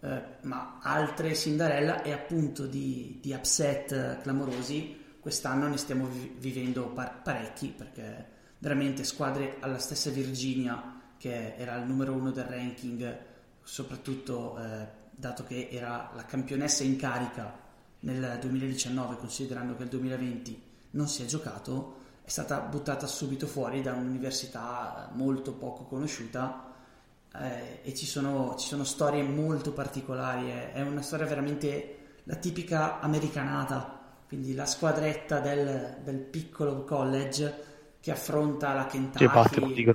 Eh, 0.00 0.22
ma 0.42 0.78
altre 0.82 1.34
Cinderella 1.34 2.02
e 2.02 2.12
appunto 2.12 2.66
di, 2.66 3.18
di 3.22 3.32
upset 3.32 4.20
clamorosi 4.20 5.04
quest'anno 5.20 5.68
ne 5.68 5.78
stiamo 5.78 6.06
vi- 6.06 6.36
vivendo 6.38 6.88
par- 6.88 7.22
parecchi 7.22 7.68
perché 7.68 8.26
veramente 8.58 9.04
squadre 9.04 9.56
alla 9.60 9.78
stessa 9.78 10.10
Virginia 10.10 11.00
che 11.16 11.56
era 11.56 11.76
il 11.76 11.86
numero 11.86 12.12
uno 12.12 12.30
del 12.30 12.44
ranking, 12.44 13.18
soprattutto 13.62 14.58
eh, 14.58 14.86
dato 15.10 15.44
che 15.44 15.68
era 15.70 16.10
la 16.14 16.24
campionessa 16.24 16.84
in 16.84 16.96
carica 16.96 17.64
nel 18.00 18.38
2019, 18.38 19.16
considerando 19.16 19.76
che 19.76 19.84
il 19.84 19.88
2020 19.88 20.62
non 20.90 21.08
si 21.08 21.22
è 21.22 21.26
giocato, 21.26 22.04
è 22.26 22.28
stata 22.28 22.58
buttata 22.58 23.06
subito 23.06 23.46
fuori 23.46 23.82
da 23.82 23.92
un'università 23.92 25.10
molto 25.12 25.52
poco 25.52 25.84
conosciuta 25.84 26.72
eh, 27.40 27.78
e 27.84 27.94
ci 27.94 28.04
sono, 28.04 28.56
ci 28.58 28.66
sono, 28.66 28.82
storie 28.82 29.22
molto 29.22 29.72
particolari, 29.72 30.50
è, 30.50 30.72
è, 30.72 30.80
una 30.80 31.02
storia 31.02 31.24
veramente 31.24 31.98
la 32.24 32.34
tipica 32.34 32.98
americanata, 32.98 34.00
quindi 34.26 34.54
la 34.54 34.66
squadretta 34.66 35.38
del, 35.38 35.98
del 36.02 36.18
piccolo 36.18 36.82
college 36.82 37.64
che 38.00 38.10
affronta 38.10 38.72
la 38.72 38.86
Kentucky. 38.86 39.94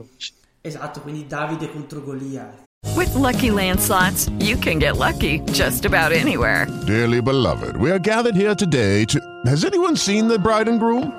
Esatto, 0.61 1.01
quindi 1.01 1.27
Davide 1.27 1.69
contro 1.69 2.01
Golia. 2.01 2.63
With 2.95 3.13
lucky 3.15 3.49
landslots, 3.49 4.31
you 4.39 4.57
can 4.57 4.79
get 4.79 4.95
lucky 4.95 5.41
just 5.51 5.83
about 5.83 6.13
anywhere. 6.13 6.65
Dearly 6.85 7.21
beloved, 7.21 7.75
we 7.75 7.91
are 7.91 7.99
gathered 7.99 8.37
here 8.37 8.55
today 8.55 9.03
to. 9.05 9.19
Has 9.45 9.65
anyone 9.65 9.97
seen 9.97 10.29
the 10.29 10.39
bride 10.39 10.69
and 10.69 10.79
groom? 10.79 11.11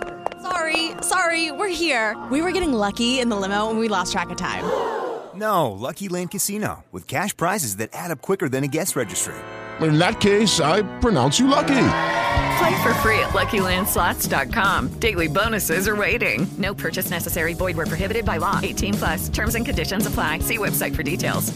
Sorry, 1.13 1.33
sorry, 1.33 1.53
we're 1.53 1.69
here. 1.69 2.17
We 2.31 2.43
were 2.43 2.53
getting 2.53 2.73
lucky 2.73 3.21
in 3.21 3.29
the 3.29 3.37
limo 3.37 3.71
and 3.71 3.79
we 3.79 3.89
lost 3.89 4.13
track 4.13 4.31
of 4.31 4.37
time. 4.37 4.65
No, 5.35 5.71
Lucky 5.71 6.09
Land 6.09 6.31
Casino, 6.31 6.85
with 6.93 7.07
cash 7.07 7.37
prizes 7.37 7.77
that 7.77 7.91
add 7.93 8.11
up 8.11 8.23
quicker 8.23 8.49
than 8.49 8.65
a 8.65 8.69
guest 8.69 8.97
registry. 8.97 9.35
In 9.81 9.99
that 9.99 10.21
case, 10.21 10.61
I 10.61 10.83
pronounce 11.01 11.41
you 11.41 11.49
lucky. 11.49 11.89
Play 12.59 12.83
for 12.83 12.95
free 13.03 13.19
at 13.19 13.33
LuckyLandSlots.com. 13.33 14.99
Daily 15.01 15.29
bonuses 15.29 15.89
are 15.89 15.97
waiting. 15.97 16.47
No 16.59 16.75
purchase 16.75 17.11
necessary. 17.11 17.55
Void 17.55 17.77
were 17.77 17.87
prohibited 17.87 18.25
by 18.25 18.39
law. 18.39 18.61
18 18.63 18.95
plus. 18.95 19.29
Terms 19.31 19.55
and 19.55 19.67
conditions 19.67 20.07
apply. 20.07 20.41
See 20.41 20.59
website 20.59 20.95
for 20.95 21.03
details. 21.03 21.53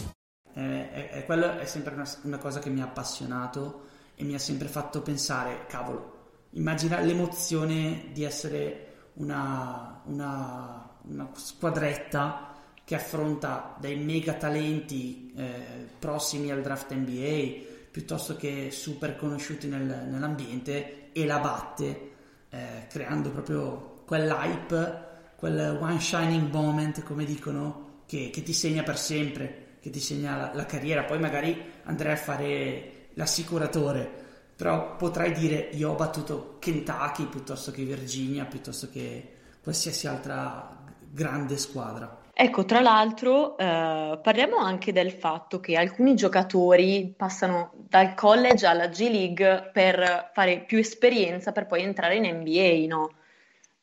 Eh, 0.55 0.91
è, 0.91 1.09
è, 1.09 1.25
quello 1.25 1.59
è 1.59 1.65
sempre 1.65 1.93
una, 1.93 2.07
una, 2.23 2.37
cosa 2.39 2.59
che 2.59 2.69
mi 2.69 2.81
ha 2.81 2.85
appassionato 2.85 3.83
e 4.15 4.23
mi 4.23 4.33
ha 4.33 4.39
sempre 4.39 4.67
fatto 4.67 5.01
pensare, 5.01 5.65
cavolo, 5.67 6.47
immagina 6.51 6.99
l'emozione 6.99 8.09
di 8.11 8.23
essere 8.23 8.86
una, 9.17 10.01
una, 10.05 10.89
una 11.03 11.29
squadretta 11.33 12.55
che 12.83 12.95
affronta 12.95 13.75
dei 13.79 13.97
mega 13.97 14.33
talenti 14.33 15.33
eh, 15.35 15.87
prossimi 15.99 16.51
al 16.51 16.61
draft 16.61 16.93
NBA 16.93 17.65
piuttosto 17.91 18.35
che 18.35 18.69
super 18.71 19.15
conosciuti 19.15 19.67
nel, 19.67 20.07
nell'ambiente 20.09 21.11
e 21.11 21.25
la 21.25 21.39
batte 21.39 22.11
eh, 22.49 22.87
creando 22.89 23.31
proprio 23.31 24.03
quell'hype, 24.05 25.05
quel 25.35 25.77
one 25.81 25.99
shining 25.99 26.49
moment 26.51 27.03
come 27.03 27.25
dicono 27.25 28.01
che, 28.05 28.29
che 28.31 28.41
ti 28.41 28.53
segna 28.53 28.83
per 28.83 28.97
sempre, 28.97 29.77
che 29.81 29.89
ti 29.89 29.99
segna 29.99 30.37
la, 30.37 30.51
la, 30.53 30.65
carriera, 30.65 31.03
poi 31.03 31.19
magari 31.19 31.61
andrai 31.83 32.13
a 32.13 32.17
fare 32.17 33.09
l'assicuratore, 33.15 34.26
però 34.57 34.95
potrai 34.95 35.33
dire 35.33 35.69
io 35.73 35.91
ho 35.91 35.95
battuto 35.95 36.57
Kentucky 36.59 37.27
piuttosto 37.27 37.69
che 37.69 37.83
Virginia, 37.83 38.45
piuttosto 38.45 38.89
che 38.91 39.35
qualsiasi 39.61 40.07
altra 40.07 40.75
grande 41.11 41.57
squadra. 41.57 42.25
Ecco, 42.33 42.65
tra 42.65 42.81
l'altro, 42.81 43.55
eh, 43.57 44.19
parliamo 44.21 44.57
anche 44.57 44.91
del 44.91 45.11
fatto 45.11 45.59
che 45.59 45.75
alcuni 45.75 46.15
giocatori 46.15 47.13
passano 47.15 47.71
dal 47.87 48.15
college 48.15 48.65
alla 48.65 48.87
G 48.87 49.09
League 49.09 49.69
per 49.71 50.31
fare 50.33 50.61
più 50.61 50.79
esperienza 50.79 51.51
per 51.51 51.67
poi 51.67 51.83
entrare 51.83 52.15
in 52.15 52.25
NBA, 52.25 52.85
no? 52.87 53.11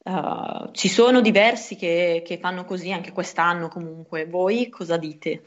Uh, 0.05 0.71
ci 0.73 0.89
sono 0.89 1.23
diversi 1.23 1.77
che, 1.77 2.23
che, 2.27 2.39
fanno 2.39 2.67
così 2.67 2.93
anche 2.93 3.13
quest'anno 3.13 3.69
comunque. 3.69 4.27
Voi 4.27 4.69
cosa 4.69 4.99
dite? 4.99 5.43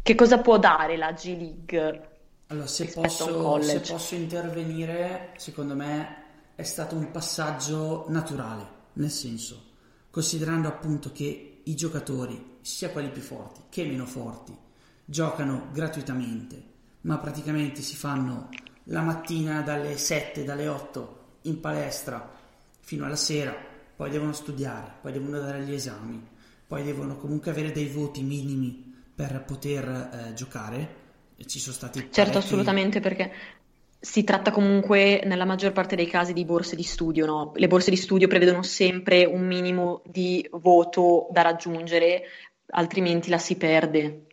Che 0.00 0.14
cosa 0.14 0.38
può 0.38 0.58
dare 0.58 0.96
la 0.96 1.12
G 1.12 1.36
League? 1.36 2.15
Allora, 2.48 2.66
se 2.66 2.86
posso, 2.86 3.60
se 3.62 3.80
posso 3.80 4.14
intervenire, 4.14 5.32
secondo 5.36 5.74
me 5.74 6.24
è 6.54 6.62
stato 6.62 6.94
un 6.94 7.10
passaggio 7.10 8.06
naturale, 8.08 8.66
nel 8.94 9.10
senso, 9.10 9.62
considerando 10.10 10.68
appunto 10.68 11.10
che 11.12 11.60
i 11.64 11.74
giocatori, 11.74 12.58
sia 12.60 12.90
quelli 12.90 13.10
più 13.10 13.22
forti 13.22 13.62
che 13.68 13.84
meno 13.84 14.06
forti, 14.06 14.56
giocano 15.04 15.68
gratuitamente, 15.72 16.62
ma 17.02 17.18
praticamente 17.18 17.82
si 17.82 17.96
fanno 17.96 18.48
la 18.84 19.02
mattina 19.02 19.62
dalle 19.62 19.96
7, 19.96 20.44
dalle 20.44 20.68
8 20.68 21.24
in 21.42 21.60
palestra 21.60 22.32
fino 22.80 23.04
alla 23.04 23.16
sera 23.16 23.74
poi 23.96 24.10
devono 24.10 24.34
studiare, 24.34 24.92
poi 25.00 25.12
devono 25.12 25.40
dare 25.40 25.62
gli 25.62 25.72
esami, 25.72 26.22
poi 26.66 26.84
devono 26.84 27.16
comunque 27.16 27.50
avere 27.50 27.72
dei 27.72 27.88
voti 27.88 28.22
minimi 28.22 28.94
per 29.14 29.42
poter 29.44 29.88
eh, 29.88 30.34
giocare. 30.34 31.04
Ci 31.44 31.58
sono 31.58 31.74
stati 31.74 31.98
Certo, 31.98 32.12
parecchi- 32.12 32.36
assolutamente, 32.38 33.00
perché 33.00 33.32
si 33.98 34.24
tratta 34.24 34.50
comunque 34.50 35.22
nella 35.24 35.44
maggior 35.44 35.72
parte 35.72 35.96
dei 35.96 36.06
casi 36.06 36.32
di 36.32 36.44
borse 36.44 36.76
di 36.76 36.82
studio, 36.82 37.26
no? 37.26 37.52
Le 37.54 37.66
borse 37.66 37.90
di 37.90 37.96
studio 37.96 38.28
prevedono 38.28 38.62
sempre 38.62 39.24
un 39.24 39.46
minimo 39.46 40.02
di 40.06 40.46
voto 40.52 41.28
da 41.30 41.42
raggiungere, 41.42 42.22
altrimenti 42.68 43.28
la 43.30 43.38
si 43.38 43.56
perde. 43.56 44.26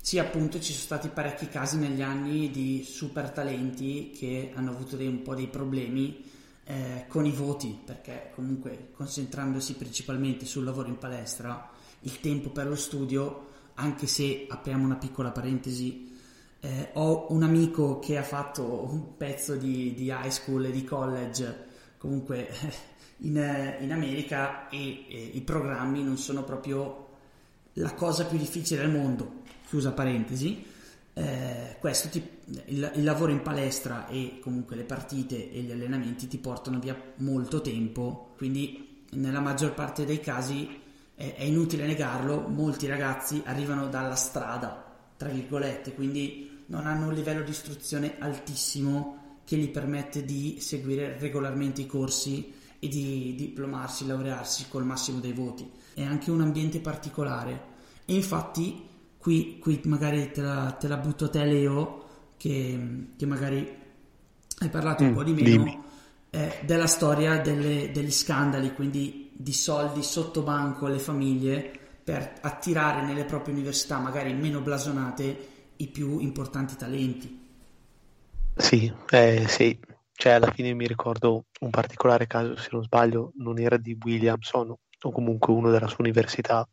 Sì, 0.00 0.18
appunto, 0.18 0.58
ci 0.58 0.72
sono 0.72 0.84
stati 0.84 1.08
parecchi 1.08 1.48
casi 1.48 1.78
negli 1.78 2.02
anni 2.02 2.50
di 2.50 2.82
super 2.84 3.30
talenti 3.30 4.10
che 4.10 4.50
hanno 4.54 4.70
avuto 4.70 4.96
dei- 4.96 5.06
un 5.06 5.22
po' 5.22 5.34
dei 5.34 5.46
problemi 5.46 6.30
eh, 6.64 7.06
con 7.08 7.26
i 7.26 7.32
voti, 7.32 7.76
perché 7.84 8.30
comunque 8.34 8.90
concentrandosi 8.94 9.74
principalmente 9.74 10.46
sul 10.46 10.64
lavoro 10.64 10.88
in 10.88 10.96
palestra, 10.98 11.68
il 12.02 12.20
tempo 12.20 12.50
per 12.50 12.66
lo 12.68 12.76
studio, 12.76 13.50
anche 13.74 14.06
se 14.06 14.46
apriamo 14.48 14.84
una 14.84 14.96
piccola 14.96 15.30
parentesi, 15.30 16.10
eh, 16.60 16.90
ho 16.94 17.26
un 17.30 17.42
amico 17.42 17.98
che 17.98 18.16
ha 18.16 18.22
fatto 18.22 18.88
un 18.88 19.16
pezzo 19.16 19.56
di, 19.56 19.94
di 19.94 20.06
high 20.06 20.28
school 20.28 20.66
e 20.66 20.70
di 20.70 20.84
college, 20.84 21.66
comunque 21.98 22.48
in, 23.18 23.36
eh, 23.36 23.78
in 23.80 23.92
America, 23.92 24.68
e 24.68 25.04
eh, 25.08 25.30
i 25.34 25.40
programmi 25.40 26.02
non 26.02 26.16
sono 26.18 26.44
proprio 26.44 27.08
la 27.74 27.94
cosa 27.94 28.26
più 28.26 28.38
difficile 28.38 28.82
al 28.82 28.90
mondo, 28.90 29.42
chiusa 29.66 29.92
parentesi. 29.92 30.64
Eh, 31.14 31.76
questo 31.80 32.08
ti- 32.08 32.26
il, 32.66 32.92
il 32.94 33.04
lavoro 33.04 33.32
in 33.32 33.42
palestra 33.42 34.06
e 34.08 34.38
comunque 34.40 34.76
le 34.76 34.84
partite 34.84 35.52
e 35.52 35.60
gli 35.60 35.72
allenamenti 35.72 36.28
ti 36.28 36.38
portano 36.38 36.78
via 36.78 36.96
molto 37.16 37.60
tempo, 37.60 38.34
quindi 38.36 39.04
nella 39.12 39.40
maggior 39.40 39.74
parte 39.74 40.04
dei 40.04 40.20
casi 40.20 40.80
è, 41.14 41.34
è 41.36 41.42
inutile 41.44 41.86
negarlo, 41.86 42.40
molti 42.48 42.86
ragazzi 42.86 43.42
arrivano 43.44 43.88
dalla 43.88 44.14
strada, 44.16 44.84
tra 45.16 45.28
virgolette, 45.28 45.94
quindi 45.94 46.64
non 46.66 46.86
hanno 46.86 47.08
un 47.08 47.14
livello 47.14 47.42
di 47.42 47.50
istruzione 47.50 48.16
altissimo 48.18 49.40
che 49.44 49.56
gli 49.56 49.70
permette 49.70 50.24
di 50.24 50.56
seguire 50.60 51.18
regolarmente 51.18 51.82
i 51.82 51.86
corsi 51.86 52.52
e 52.78 52.88
di 52.88 53.34
diplomarsi, 53.36 54.06
laurearsi 54.06 54.66
col 54.68 54.84
massimo 54.84 55.20
dei 55.20 55.32
voti. 55.32 55.70
È 55.94 56.02
anche 56.02 56.30
un 56.30 56.40
ambiente 56.40 56.80
particolare 56.80 57.70
e 58.04 58.14
infatti 58.14 58.88
qui, 59.18 59.58
qui 59.58 59.80
magari 59.84 60.30
te 60.32 60.40
la, 60.40 60.76
te 60.78 60.88
la 60.88 60.96
butto 60.96 61.26
a 61.26 61.28
te 61.28 61.44
Leo 61.44 62.04
che, 62.36 63.06
che 63.16 63.26
magari 63.26 63.80
hai 64.58 64.68
parlato 64.68 65.04
un 65.04 65.10
Mm, 65.10 65.12
po' 65.12 65.22
di 65.22 65.32
meno 65.32 65.84
eh, 66.30 66.60
della 66.64 66.86
storia 66.86 67.38
delle- 67.40 67.90
degli 67.92 68.10
scandali, 68.10 68.72
quindi 68.74 69.21
di 69.42 69.52
soldi 69.52 70.02
sotto 70.02 70.42
banco 70.42 70.86
alle 70.86 70.98
famiglie 70.98 71.78
per 72.02 72.38
attirare 72.40 73.02
nelle 73.04 73.24
proprie 73.24 73.54
università 73.54 73.98
magari 73.98 74.32
meno 74.32 74.60
blasonate 74.60 75.48
i 75.76 75.88
più 75.88 76.18
importanti 76.20 76.76
talenti. 76.76 77.40
Sì, 78.54 78.92
eh, 79.10 79.46
sì, 79.48 79.78
cioè 80.12 80.32
alla 80.32 80.50
fine 80.52 80.72
mi 80.74 80.86
ricordo 80.86 81.46
un 81.60 81.70
particolare 81.70 82.26
caso, 82.26 82.56
se 82.56 82.68
non 82.72 82.82
sbaglio, 82.82 83.32
non 83.36 83.58
era 83.58 83.76
di 83.76 83.96
Williamson 84.04 84.74
o 85.04 85.10
comunque 85.10 85.52
uno 85.52 85.70
della 85.70 85.88
sua 85.88 85.98
università 86.04 86.68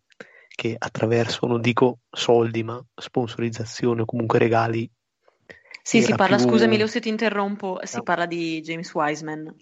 che 0.50 0.76
attraverso, 0.78 1.48
non 1.48 1.62
dico 1.62 2.00
soldi, 2.12 2.64
ma 2.64 2.84
sponsorizzazione 2.94 4.02
o 4.02 4.06
comunque 4.06 4.40
regali. 4.40 4.90
Sì, 5.82 6.02
si 6.02 6.14
parla, 6.14 6.36
più- 6.36 6.46
scusami 6.46 6.78
Leo 6.78 6.88
se 6.88 7.00
ti 7.00 7.10
interrompo, 7.10 7.80
si 7.84 7.96
No. 7.98 8.04
parla 8.04 8.26
di 8.26 8.62
James 8.62 8.94
Wiseman. 8.94 9.56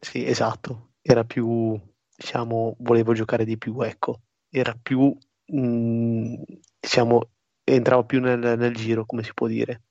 Sì, 0.00 0.24
esatto, 0.26 0.89
era 1.02 1.24
più, 1.24 1.78
diciamo, 2.16 2.76
volevo 2.80 3.12
giocare 3.12 3.44
di 3.44 3.56
più, 3.58 3.80
ecco, 3.82 4.20
era 4.50 4.76
più, 4.80 5.16
mm, 5.54 6.34
diciamo, 6.80 7.30
entrava 7.64 8.04
più 8.04 8.20
nel, 8.20 8.38
nel 8.58 8.74
giro, 8.74 9.06
come 9.06 9.22
si 9.22 9.32
può 9.34 9.46
dire. 9.46 9.82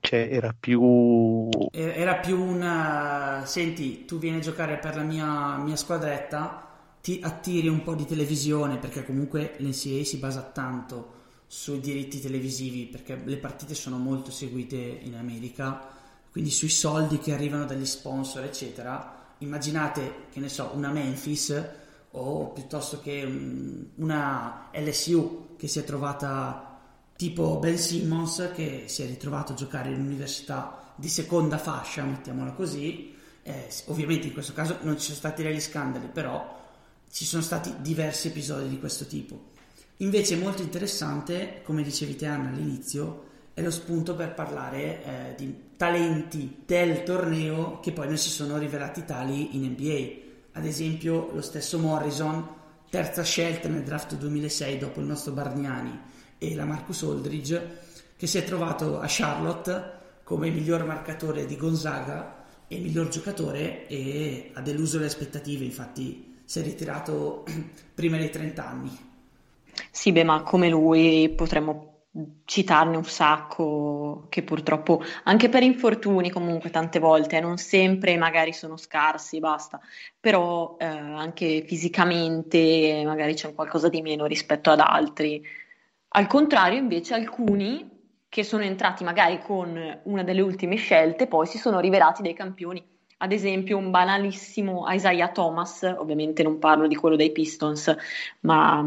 Cioè, 0.00 0.28
era 0.30 0.54
più... 0.58 1.48
Era 1.72 2.16
più 2.16 2.40
una... 2.40 3.42
Senti, 3.44 4.04
tu 4.04 4.18
vieni 4.18 4.38
a 4.38 4.40
giocare 4.40 4.78
per 4.78 4.96
la 4.96 5.02
mia, 5.02 5.56
mia 5.56 5.76
squadretta, 5.76 6.96
ti 7.00 7.20
attiri 7.22 7.68
un 7.68 7.82
po' 7.82 7.94
di 7.94 8.06
televisione, 8.06 8.78
perché 8.78 9.04
comunque 9.04 9.54
l'NCAA 9.58 10.04
si 10.04 10.18
basa 10.18 10.42
tanto 10.42 11.16
sui 11.46 11.80
diritti 11.80 12.20
televisivi, 12.20 12.86
perché 12.86 13.20
le 13.24 13.38
partite 13.38 13.74
sono 13.74 13.98
molto 13.98 14.30
seguite 14.30 14.76
in 14.76 15.14
America, 15.16 15.88
quindi 16.30 16.50
sui 16.50 16.68
soldi 16.68 17.18
che 17.18 17.32
arrivano 17.32 17.64
dagli 17.64 17.86
sponsor, 17.86 18.44
eccetera. 18.44 19.16
Immaginate, 19.38 20.26
che 20.32 20.40
ne 20.40 20.48
so, 20.48 20.70
una 20.74 20.90
Memphis 20.90 21.64
o 22.12 22.48
piuttosto 22.48 23.00
che 23.00 23.22
un- 23.24 23.86
una 23.96 24.68
LSU 24.72 25.54
che 25.56 25.68
si 25.68 25.78
è 25.78 25.84
trovata 25.84 26.80
tipo 27.16 27.58
Ben 27.58 27.78
Simmons 27.78 28.50
che 28.54 28.84
si 28.86 29.02
è 29.02 29.06
ritrovato 29.06 29.52
a 29.52 29.56
giocare 29.56 29.90
in 29.90 30.00
un'università 30.00 30.92
di 30.96 31.08
seconda 31.08 31.58
fascia, 31.58 32.04
mettiamola 32.04 32.52
così. 32.52 33.14
Eh, 33.42 33.68
ovviamente 33.86 34.26
in 34.26 34.32
questo 34.32 34.52
caso 34.52 34.78
non 34.82 34.96
ci 34.96 35.04
sono 35.06 35.16
stati 35.16 35.42
degli 35.42 35.60
scandali, 35.60 36.06
però 36.06 36.56
ci 37.10 37.24
sono 37.24 37.42
stati 37.42 37.74
diversi 37.80 38.28
episodi 38.28 38.68
di 38.68 38.78
questo 38.78 39.06
tipo. 39.06 39.50
Invece 39.98 40.36
molto 40.36 40.62
interessante, 40.62 41.62
come 41.64 41.82
dicevi 41.82 42.16
te 42.16 42.26
Anna 42.26 42.48
all'inizio, 42.50 43.24
è 43.54 43.62
lo 43.62 43.70
spunto 43.70 44.14
per 44.14 44.34
parlare 44.34 45.04
eh, 45.04 45.34
di 45.36 45.66
talenti 45.78 46.62
del 46.66 47.04
torneo 47.04 47.78
che 47.78 47.92
poi 47.92 48.08
non 48.08 48.18
si 48.18 48.30
sono 48.30 48.58
rivelati 48.58 49.04
tali 49.04 49.54
in 49.56 49.62
NBA. 49.70 50.58
Ad 50.58 50.66
esempio 50.66 51.30
lo 51.32 51.40
stesso 51.40 51.78
Morrison, 51.78 52.46
terza 52.90 53.22
scelta 53.22 53.68
nel 53.68 53.84
draft 53.84 54.16
2006 54.16 54.76
dopo 54.76 54.98
il 54.98 55.06
nostro 55.06 55.32
Bargnani 55.32 55.96
e 56.36 56.54
la 56.56 56.64
Marcus 56.64 57.04
Aldridge, 57.04 57.78
che 58.16 58.26
si 58.26 58.38
è 58.38 58.44
trovato 58.44 58.98
a 58.98 59.06
Charlotte 59.06 59.92
come 60.24 60.50
miglior 60.50 60.84
marcatore 60.84 61.46
di 61.46 61.56
Gonzaga 61.56 62.44
e 62.66 62.78
miglior 62.78 63.06
giocatore 63.06 63.86
e 63.86 64.50
ha 64.54 64.60
deluso 64.60 64.98
le 64.98 65.06
aspettative, 65.06 65.64
infatti 65.64 66.40
si 66.44 66.58
è 66.58 66.62
ritirato 66.64 67.44
prima 67.94 68.16
dei 68.16 68.30
30 68.30 68.68
anni. 68.68 68.98
Sì, 69.92 70.10
beh, 70.10 70.24
ma 70.24 70.42
come 70.42 70.68
lui 70.68 71.32
potremmo 71.36 71.97
citarne 72.44 72.96
un 72.96 73.04
sacco 73.04 74.26
che 74.28 74.42
purtroppo, 74.42 75.02
anche 75.24 75.48
per 75.48 75.62
infortuni 75.62 76.30
comunque 76.30 76.70
tante 76.70 76.98
volte, 76.98 77.36
eh, 77.36 77.40
non 77.40 77.58
sempre 77.58 78.16
magari 78.16 78.52
sono 78.52 78.76
scarsi 78.76 79.38
basta, 79.38 79.80
però 80.18 80.76
eh, 80.78 80.86
anche 80.86 81.62
fisicamente 81.66 83.02
magari 83.04 83.34
c'è 83.34 83.54
qualcosa 83.54 83.88
di 83.88 84.02
meno 84.02 84.26
rispetto 84.26 84.70
ad 84.70 84.80
altri. 84.80 85.42
Al 86.10 86.26
contrario, 86.26 86.78
invece, 86.78 87.14
alcuni 87.14 87.96
che 88.28 88.42
sono 88.42 88.62
entrati 88.62 89.04
magari 89.04 89.40
con 89.40 90.00
una 90.04 90.22
delle 90.22 90.40
ultime 90.40 90.76
scelte, 90.76 91.26
poi 91.26 91.46
si 91.46 91.58
sono 91.58 91.80
rivelati 91.80 92.22
dei 92.22 92.34
campioni. 92.34 92.84
Ad 93.18 93.32
esempio, 93.32 93.76
un 93.76 93.90
banalissimo 93.90 94.84
Isaiah 94.88 95.28
Thomas, 95.28 95.82
ovviamente 95.82 96.42
non 96.42 96.58
parlo 96.58 96.86
di 96.86 96.94
quello 96.94 97.16
dei 97.16 97.32
Pistons, 97.32 97.94
ma 98.40 98.84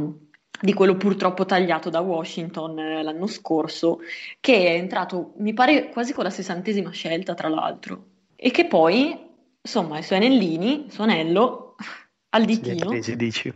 di 0.61 0.73
quello 0.73 0.95
purtroppo 0.95 1.45
tagliato 1.45 1.89
da 1.89 1.99
Washington 1.99 2.77
eh, 2.77 3.03
l'anno 3.03 3.27
scorso, 3.27 3.99
che 4.39 4.67
è 4.67 4.73
entrato, 4.73 5.33
mi 5.37 5.53
pare, 5.53 5.89
quasi 5.89 6.13
con 6.13 6.23
la 6.23 6.29
sessantesima 6.29 6.91
scelta, 6.91 7.33
tra 7.33 7.49
l'altro, 7.49 8.05
e 8.35 8.51
che 8.51 8.67
poi, 8.67 9.19
insomma, 9.61 9.97
i 9.97 10.03
suoi 10.03 10.19
anellini, 10.19 10.85
il 10.85 10.91
suo 10.91 11.03
anello 11.03 11.75
al 12.29 12.45
ditino. 12.45 12.89
presi, 12.89 13.15
dici. 13.15 13.53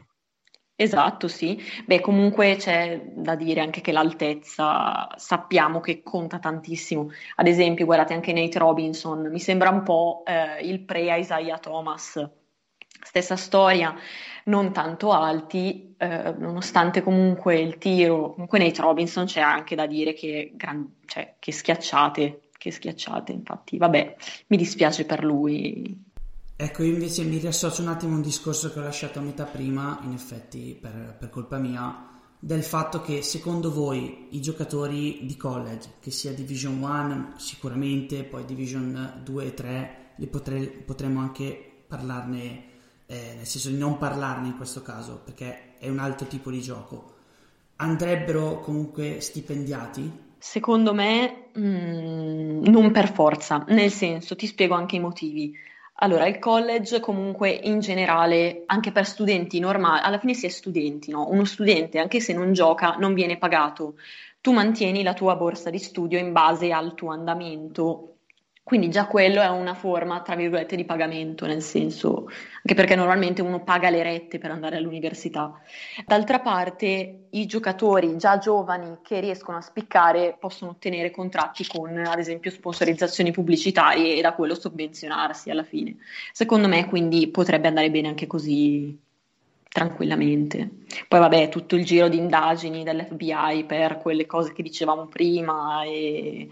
Esatto, 0.78 1.30
sì. 1.30 1.62
Beh, 1.86 2.02
comunque 2.02 2.58
c'è 2.58 3.02
da 3.16 3.36
dire 3.36 3.62
anche 3.62 3.80
che 3.80 3.94
l'altezza 3.94 5.08
sappiamo 5.16 5.80
che 5.80 6.04
conta 6.04 6.38
tantissimo. 6.38 7.12
Ad 7.36 7.48
esempio, 7.48 7.86
guardate 7.86 8.14
anche 8.14 8.34
Nate 8.34 8.60
Robinson, 8.60 9.30
mi 9.30 9.40
sembra 9.40 9.70
un 9.70 9.84
po' 9.84 10.24
eh, 10.26 10.68
il 10.68 10.82
pre-Isaiah 10.82 11.60
Thomas. 11.60 12.22
Stessa 13.06 13.36
storia, 13.36 13.96
non 14.46 14.74
tanto 14.74 15.12
alti, 15.12 15.94
eh, 15.96 16.34
nonostante 16.38 17.04
comunque 17.04 17.60
il 17.60 17.78
tiro, 17.78 18.32
comunque 18.34 18.58
Nate 18.58 18.82
Robinson 18.82 19.26
c'è 19.26 19.42
anche 19.42 19.76
da 19.76 19.86
dire 19.86 20.14
che, 20.14 20.54
gran- 20.56 20.96
cioè, 21.06 21.36
che 21.38 21.52
schiacciate, 21.52 22.50
che 22.58 22.72
schiacciate, 22.72 23.32
infatti, 23.32 23.78
vabbè, 23.78 24.16
mi 24.48 24.58
dispiace 24.58 25.06
per 25.06 25.24
lui. 25.24 26.04
Ecco, 26.56 26.82
io 26.82 26.94
invece 26.94 27.24
mi 27.24 27.38
riassocio 27.38 27.84
un 27.84 27.90
attimo 27.90 28.14
a 28.14 28.16
un 28.16 28.22
discorso 28.24 28.74
che 28.74 28.80
ho 28.80 28.84
lasciato 28.84 29.20
a 29.20 29.22
metà 29.22 29.44
prima, 29.44 30.00
in 30.04 30.14
effetti 30.14 30.76
per, 30.80 31.16
per 31.20 31.30
colpa 31.30 31.60
mia, 31.60 32.10
del 32.40 32.64
fatto 32.64 33.02
che 33.02 33.22
secondo 33.22 33.72
voi 33.72 34.30
i 34.32 34.42
giocatori 34.42 35.20
di 35.26 35.38
college, 35.38 35.94
che 36.00 36.10
sia 36.10 36.34
Division 36.34 36.82
1 36.82 37.34
sicuramente, 37.38 38.24
poi 38.24 38.46
Division 38.46 39.22
2 39.24 39.46
e 39.46 39.54
3, 39.54 39.98
li 40.16 40.28
potre- 40.28 40.68
potremmo 40.68 41.20
anche 41.20 41.84
parlarne, 41.88 42.64
eh, 43.08 43.34
nel 43.36 43.46
senso 43.46 43.70
di 43.70 43.78
non 43.78 43.98
parlarne 43.98 44.48
in 44.48 44.58
questo 44.58 44.82
caso, 44.82 45.22
perché 45.24 45.78
è 45.78 45.90
un 45.90 46.00
altro 46.00 46.28
tipo 46.28 46.50
di 46.50 46.62
gioco, 46.62 47.14
andrebbero 47.78 48.60
comunque 48.60 49.20
stipendiati? 49.22 50.24
Secondo 50.38 50.94
me, 50.94 51.50
mm, 51.58 52.66
non 52.66 52.92
per 52.92 53.12
forza, 53.12 53.64
nel 53.70 53.92
senso, 53.92 54.36
ti 54.36 54.48
spiego 54.48 54.76
anche 54.76 54.96
i 54.96 55.00
motivi. 55.00 55.54
Allora, 56.00 56.28
il 56.28 56.40
college 56.40 57.00
comunque 57.00 57.50
in 57.52 57.80
generale, 57.80 58.64
anche 58.66 58.92
per 58.92 59.06
studenti 59.06 59.60
normali, 59.60 60.02
alla 60.04 60.20
fine 60.20 60.34
si 60.34 60.46
è 60.46 60.50
studenti, 60.50 61.10
no? 61.12 61.30
Uno 61.30 61.46
studente, 61.46 62.00
anche 62.00 62.20
se 62.20 62.34
non 62.34 62.52
gioca, 62.54 62.96
non 62.96 63.14
viene 63.14 63.38
pagato. 63.38 63.96
Tu 64.42 64.52
mantieni 64.52 65.04
la 65.04 65.14
tua 65.14 65.36
borsa 65.36 65.70
di 65.70 65.80
studio 65.80 66.20
in 66.20 66.32
base 66.32 66.72
al 66.72 66.94
tuo 66.96 67.12
andamento 67.12 68.15
quindi 68.66 68.90
già 68.90 69.06
quello 69.06 69.42
è 69.44 69.48
una 69.48 69.76
forma, 69.76 70.24
tra 70.24 70.34
virgolette, 70.34 70.76
di 70.76 70.86
pagamento, 70.86 71.46
nel 71.46 71.62
senso, 71.62 72.26
anche 72.56 72.74
perché 72.74 72.96
normalmente 72.96 73.44
uno 73.44 73.64
paga 73.64 73.92
le 73.92 74.02
rette 74.02 74.40
per 74.40 74.50
andare 74.50 74.78
all'università. 74.78 75.62
D'altra 76.04 76.40
parte, 76.40 77.28
i 77.30 77.46
giocatori 77.46 78.18
già 78.18 78.40
giovani 78.40 78.98
che 79.04 79.20
riescono 79.20 79.58
a 79.58 79.62
spiccare 79.62 80.36
possono 80.40 80.72
ottenere 80.72 81.12
contratti 81.12 81.64
con, 81.68 81.96
ad 81.96 82.18
esempio, 82.18 82.50
sponsorizzazioni 82.50 83.30
pubblicitarie 83.30 84.16
e 84.16 84.22
da 84.22 84.34
quello 84.34 84.56
sovvenzionarsi 84.56 85.52
alla 85.52 85.64
fine. 85.64 85.98
Secondo 86.32 86.68
me, 86.68 86.88
quindi, 86.88 87.28
potrebbe 87.30 87.68
andare 87.68 87.92
bene 87.92 88.08
anche 88.08 88.26
così 88.26 89.00
tranquillamente. 89.76 90.70
Poi 91.06 91.20
vabbè, 91.20 91.50
tutto 91.50 91.76
il 91.76 91.84
giro 91.84 92.08
di 92.08 92.16
indagini 92.16 92.86
dell'FBI 92.86 93.66
per 93.68 93.98
quelle 93.98 94.26
cose 94.26 94.54
che 94.54 94.64
dicevamo 94.64 95.08
prima 95.08 95.84
e 95.84 96.48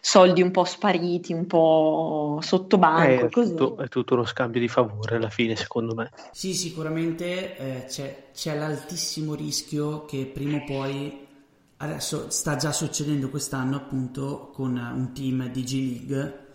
soldi 0.00 0.42
un 0.42 0.52
po' 0.52 0.62
spariti, 0.62 1.32
un 1.32 1.48
po' 1.48 2.38
sotto 2.40 2.78
banco. 2.78 3.26
È 3.26 3.28
tutto, 3.30 3.78
è 3.78 3.88
tutto 3.88 4.14
uno 4.14 4.24
scambio 4.24 4.60
di 4.60 4.68
favore 4.68 5.16
alla 5.16 5.28
fine, 5.28 5.56
secondo 5.56 5.96
me. 5.96 6.12
Sì, 6.30 6.54
sicuramente 6.54 7.56
eh, 7.56 7.84
c'è, 7.88 8.26
c'è 8.32 8.56
l'altissimo 8.56 9.34
rischio 9.34 10.04
che 10.04 10.30
prima 10.32 10.58
o 10.58 10.64
poi 10.64 11.26
adesso 11.78 12.30
sta 12.30 12.54
già 12.54 12.70
succedendo 12.70 13.28
quest'anno 13.28 13.74
appunto 13.74 14.52
con 14.52 14.76
un 14.76 15.12
team 15.12 15.48
di 15.48 15.64
G 15.64 15.72
League 15.72 16.46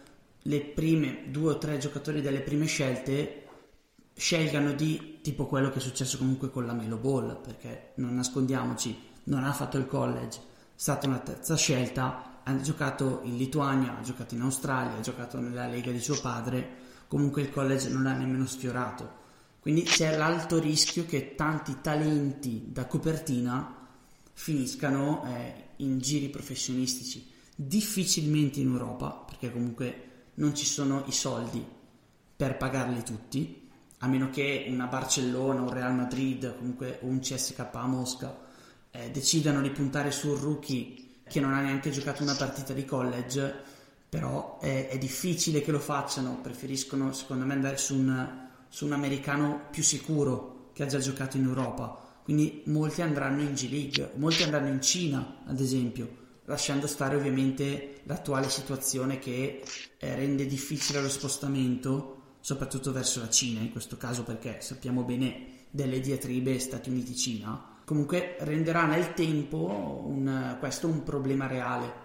le 0.43 0.59
prime 0.61 1.23
due 1.27 1.51
o 1.51 1.57
tre 1.57 1.77
giocatori 1.79 2.21
delle 2.21 2.39
prime 2.39 2.65
scelte 2.65 3.42
scelgano 4.15 4.73
di 4.73 5.19
tipo 5.21 5.45
quello 5.45 5.69
che 5.69 5.79
è 5.79 5.81
successo 5.81 6.17
comunque 6.17 6.51
con 6.51 6.65
la 6.65 6.73
Melo 6.73 6.97
Ball, 6.97 7.41
perché 7.41 7.93
non 7.95 8.15
nascondiamoci, 8.15 8.97
non 9.25 9.43
ha 9.43 9.53
fatto 9.53 9.77
il 9.77 9.87
college, 9.87 10.39
è 10.39 10.41
stata 10.75 11.07
una 11.07 11.19
terza 11.19 11.55
scelta, 11.55 12.41
ha 12.43 12.61
giocato 12.61 13.21
in 13.23 13.37
Lituania, 13.37 13.97
ha 13.97 14.01
giocato 14.01 14.35
in 14.35 14.41
Australia, 14.41 14.97
ha 14.97 15.01
giocato 15.01 15.39
nella 15.39 15.67
lega 15.67 15.91
di 15.91 15.99
suo 15.99 16.19
padre, 16.19 16.81
comunque 17.07 17.41
il 17.41 17.51
college 17.51 17.89
non 17.89 18.03
l'ha 18.03 18.13
nemmeno 18.13 18.45
sfiorato. 18.45 19.21
Quindi 19.59 19.83
c'è 19.83 20.17
l'alto 20.17 20.59
rischio 20.59 21.05
che 21.05 21.35
tanti 21.35 21.77
talenti 21.81 22.65
da 22.67 22.85
copertina 22.85 23.87
finiscano 24.33 25.23
eh, 25.25 25.69
in 25.77 25.99
giri 25.99 26.29
professionistici, 26.29 27.31
difficilmente 27.55 28.59
in 28.59 28.67
Europa, 28.67 29.11
perché 29.25 29.51
comunque 29.51 30.09
non 30.35 30.53
ci 30.53 30.65
sono 30.65 31.03
i 31.07 31.11
soldi 31.13 31.65
per 32.35 32.57
pagarli 32.57 33.03
tutti, 33.03 33.62
a 34.03 34.07
meno 34.07 34.29
che 34.29 34.65
una 34.67 34.87
Barcellona, 34.87 35.61
un 35.61 35.71
Real 35.71 35.95
Madrid, 35.95 36.57
comunque 36.57 36.99
un 37.03 37.19
CSK 37.19 37.69
a 37.71 37.85
Mosca 37.85 38.37
eh, 38.91 39.09
decidano 39.11 39.61
di 39.61 39.69
puntare 39.69 40.11
sul 40.11 40.37
rookie 40.37 41.21
che 41.25 41.39
non 41.39 41.53
ha 41.53 41.61
neanche 41.61 41.89
giocato 41.89 42.21
una 42.21 42.35
partita 42.35 42.73
di 42.73 42.83
college, 42.83 43.55
però 44.09 44.59
è, 44.59 44.89
è 44.89 44.97
difficile 44.97 45.61
che 45.61 45.71
lo 45.71 45.79
facciano, 45.79 46.37
preferiscono 46.41 47.13
secondo 47.13 47.45
me 47.45 47.53
andare 47.53 47.77
su 47.77 47.95
un, 47.95 48.47
su 48.67 48.85
un 48.85 48.91
americano 48.91 49.67
più 49.71 49.81
sicuro 49.81 50.71
che 50.73 50.83
ha 50.83 50.87
già 50.87 50.99
giocato 50.99 51.37
in 51.37 51.45
Europa. 51.45 51.97
Quindi 52.23 52.61
molti 52.65 53.01
andranno 53.01 53.41
in 53.41 53.53
G 53.53 53.69
League, 53.69 54.11
molti 54.15 54.43
andranno 54.43 54.67
in 54.67 54.81
Cina, 54.81 55.43
ad 55.45 55.61
esempio, 55.61 56.09
lasciando 56.43 56.87
stare 56.87 57.15
ovviamente 57.15 58.01
l'attuale 58.03 58.49
situazione 58.49 59.17
che 59.17 59.63
eh, 59.97 60.15
rende 60.15 60.45
difficile 60.45 61.01
lo 61.01 61.09
spostamento 61.09 62.17
soprattutto 62.43 62.91
verso 62.91 63.21
la 63.21 63.29
Cina 63.29 63.61
in 63.61 63.71
questo 63.71 63.95
caso 63.95 64.23
perché 64.23 64.57
sappiamo 64.59 65.03
bene 65.03 65.61
delle 65.69 66.01
diatribe 66.01 66.59
Stati 66.59 66.89
Uniti-Cina, 66.89 67.79
comunque 67.85 68.35
renderà 68.41 68.85
nel 68.85 69.13
tempo 69.13 70.03
un, 70.07 70.57
questo 70.59 70.87
un 70.87 71.03
problema 71.03 71.47
reale. 71.47 72.01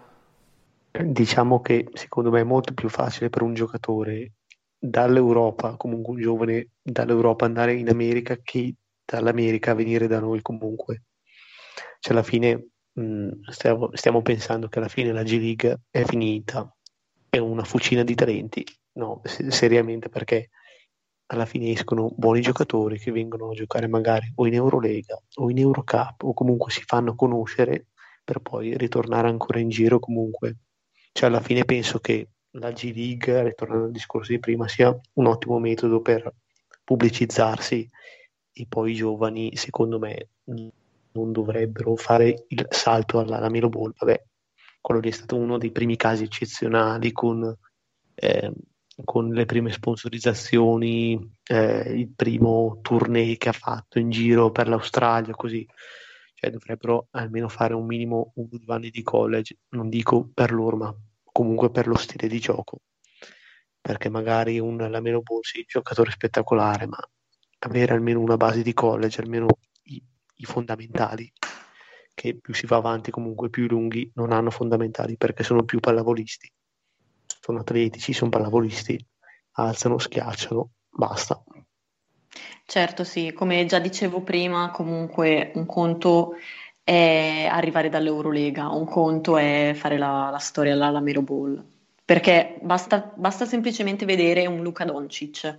Diciamo 0.93 1.61
che 1.61 1.89
secondo 1.93 2.31
me 2.31 2.41
è 2.41 2.45
molto 2.45 2.73
più 2.73 2.89
facile 2.89 3.31
per 3.31 3.43
un 3.43 3.53
giocatore 3.55 4.35
dall'Europa, 4.79 5.75
comunque 5.75 6.15
un 6.15 6.21
giovane 6.21 6.69
dall'Europa 6.81 7.45
andare 7.45 7.75
in 7.75 7.89
America 7.89 8.39
che 8.41 8.77
dall'America 9.05 9.75
venire 9.75 10.07
da 10.07 10.21
noi 10.21 10.41
comunque. 10.41 11.03
Cioè 11.99 12.13
alla 12.13 12.23
fine 12.23 12.69
mh, 12.93 13.51
stiamo, 13.51 13.91
stiamo 13.93 14.23
pensando 14.23 14.69
che 14.69 14.79
alla 14.79 14.89
fine 14.89 15.11
la 15.11 15.25
G 15.25 15.33
League 15.33 15.81
è 15.91 16.05
finita, 16.05 16.73
è 17.29 17.39
una 17.39 17.65
fucina 17.65 18.05
di 18.05 18.15
talenti 18.15 18.65
no, 18.99 19.23
seriamente 19.49 20.09
perché 20.09 20.51
alla 21.31 21.47
fine 21.47 21.71
escono 21.71 22.11
buoni 22.15 22.41
giocatori 22.41 22.99
che 22.99 23.11
vengono 23.11 23.51
a 23.51 23.55
giocare 23.55 23.87
magari 23.87 24.31
o 24.37 24.47
in 24.47 24.55
Eurolega 24.55 25.21
o 25.37 25.51
in 25.51 25.59
Eurocup 25.59 26.23
o 26.23 26.33
comunque 26.33 26.71
si 26.71 26.83
fanno 26.85 27.15
conoscere 27.15 27.87
per 28.25 28.41
poi 28.41 28.77
ritornare 28.77 29.29
ancora 29.29 29.59
in 29.59 29.69
giro 29.69 29.99
comunque. 29.99 30.57
Cioè 31.13 31.29
alla 31.29 31.41
fine 31.41 31.65
penso 31.65 31.99
che 31.99 32.29
la 32.53 32.73
G 32.73 32.93
League, 32.95 33.43
ritornando 33.43 33.87
al 33.87 33.91
discorso 33.93 34.33
di 34.33 34.39
prima, 34.39 34.69
sia 34.69 34.95
un 35.15 35.27
ottimo 35.27 35.59
metodo 35.59 36.01
per 36.01 36.33
pubblicizzarsi 36.85 37.89
e 38.53 38.67
poi 38.69 38.93
i 38.93 38.95
giovani, 38.95 39.57
secondo 39.57 39.99
me, 39.99 40.29
non 40.45 41.33
dovrebbero 41.33 41.97
fare 41.97 42.45
il 42.49 42.67
salto 42.71 43.19
alla, 43.19 43.37
alla 43.37 43.49
Melo 43.49 43.69
Ball. 43.69 43.95
Vabbè, 43.97 44.23
quello 44.81 45.01
lì 45.01 45.09
è 45.09 45.13
stato 45.13 45.37
uno 45.37 45.59
dei 45.59 45.71
primi 45.71 45.97
casi 45.97 46.25
eccezionali 46.25 47.13
con 47.13 47.57
eh, 48.15 48.53
con 49.05 49.31
le 49.31 49.45
prime 49.45 49.71
sponsorizzazioni, 49.71 51.37
eh, 51.45 51.93
il 51.95 52.09
primo 52.15 52.81
tournée 52.83 53.37
che 53.37 53.49
ha 53.49 53.53
fatto 53.53 53.99
in 53.99 54.11
giro 54.11 54.51
per 54.51 54.69
l'Australia, 54.69 55.35
così. 55.35 55.67
Cioè, 56.35 56.51
dovrebbero 56.51 57.09
almeno 57.11 57.49
fare 57.49 57.75
un 57.75 57.87
minimo 57.87 58.33
uno 58.37 58.49
due 58.53 58.75
anni 58.75 58.91
di 58.91 59.03
college, 59.03 59.57
non 59.71 59.89
dico 59.89 60.29
per 60.33 60.53
loro, 60.53 60.77
ma 60.77 60.95
comunque 61.25 61.71
per 61.71 61.87
lo 61.87 61.97
stile 61.97 62.29
di 62.29 62.39
gioco. 62.39 62.79
Perché 63.81 64.09
magari 64.09 64.59
un 64.59 64.77
Lamelo 64.77 65.23
Borsi, 65.23 65.65
giocatore 65.67 66.11
spettacolare, 66.11 66.87
ma 66.87 66.99
avere 67.61 67.93
almeno 67.93 68.21
una 68.21 68.37
base 68.37 68.63
di 68.63 68.73
college, 68.73 69.21
almeno 69.21 69.47
i, 69.85 70.03
i 70.37 70.45
fondamentali, 70.45 71.31
che 72.15 72.37
più 72.37 72.55
si 72.55 72.67
va 72.67 72.77
avanti 72.77 73.11
comunque 73.11 73.49
più 73.49 73.67
lunghi 73.67 74.11
non 74.15 74.33
hanno 74.33 74.51
fondamentali 74.51 75.17
perché 75.17 75.45
sono 75.45 75.65
più 75.65 75.79
pallavolisti 75.79 76.53
sono 77.49 77.61
atletici, 77.61 78.13
sono 78.13 78.29
pallavolisti, 78.29 79.03
alzano, 79.53 79.97
schiacciano, 79.97 80.69
basta. 80.91 81.43
Certo, 82.67 83.05
sì, 83.05 83.33
come 83.33 83.65
già 83.65 83.79
dicevo 83.79 84.21
prima, 84.21 84.71
comunque 84.71 85.53
un 85.55 85.65
conto 85.65 86.35
è 86.85 87.49
arrivare 87.51 87.89
dall'Eurolega, 87.89 88.69
un 88.69 88.85
conto 88.85 89.39
è 89.39 89.73
fare 89.75 89.97
la, 89.97 90.29
la 90.31 90.39
storia 90.39 90.75
alla 90.75 90.91
Lamero 90.91 91.23
Ball, 91.23 91.65
perché 92.05 92.59
basta, 92.61 93.15
basta, 93.17 93.47
semplicemente 93.47 94.05
vedere 94.05 94.45
un 94.45 94.63
Luca 94.63 94.85
Doncic, 94.85 95.57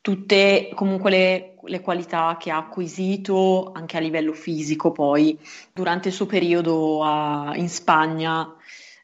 tutte 0.00 0.70
comunque 0.74 1.10
le, 1.10 1.54
le, 1.64 1.80
qualità 1.82 2.38
che 2.40 2.50
ha 2.50 2.56
acquisito 2.56 3.72
anche 3.74 3.98
a 3.98 4.00
livello 4.00 4.32
fisico 4.32 4.92
poi 4.92 5.38
durante 5.74 6.08
il 6.08 6.14
suo 6.14 6.24
periodo 6.24 7.02
a, 7.04 7.52
in 7.56 7.68
Spagna 7.68 8.56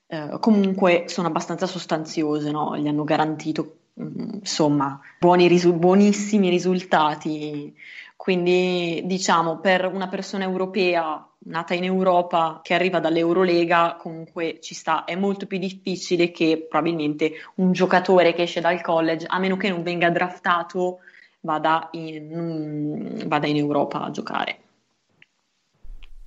eh, 0.07 0.37
comunque 0.40 1.05
sono 1.07 1.29
abbastanza 1.29 1.67
sostanziose, 1.67 2.51
no? 2.51 2.77
gli 2.77 2.87
hanno 2.87 3.05
garantito 3.05 3.77
mm, 4.01 4.29
insomma 4.40 5.01
risu- 5.21 5.75
buonissimi 5.75 6.49
risultati. 6.49 7.75
Quindi 8.17 9.03
diciamo 9.05 9.59
per 9.59 9.87
una 9.87 10.09
persona 10.09 10.45
europea 10.45 11.27
nata 11.47 11.75
in 11.75 11.85
Europa 11.85 12.61
che 12.62 12.75
arriva 12.75 13.01
dall'Eurolega 13.01 13.97
comunque 13.99 14.61
ci 14.61 14.75
sta, 14.75 15.05
è 15.05 15.14
molto 15.14 15.47
più 15.47 15.59
difficile 15.59 16.31
che 16.31 16.67
probabilmente 16.69 17.33
un 17.57 17.73
giocatore 17.73 18.33
che 18.33 18.43
esce 18.43 18.61
dal 18.61 18.81
college, 18.81 19.27
a 19.29 19.38
meno 19.38 19.57
che 19.57 19.69
non 19.69 19.83
venga 19.83 20.11
draftato, 20.11 21.01
vada 21.40 21.88
in, 21.93 22.29
mm, 22.33 23.27
vada 23.27 23.47
in 23.47 23.57
Europa 23.57 24.03
a 24.03 24.11
giocare. 24.11 24.59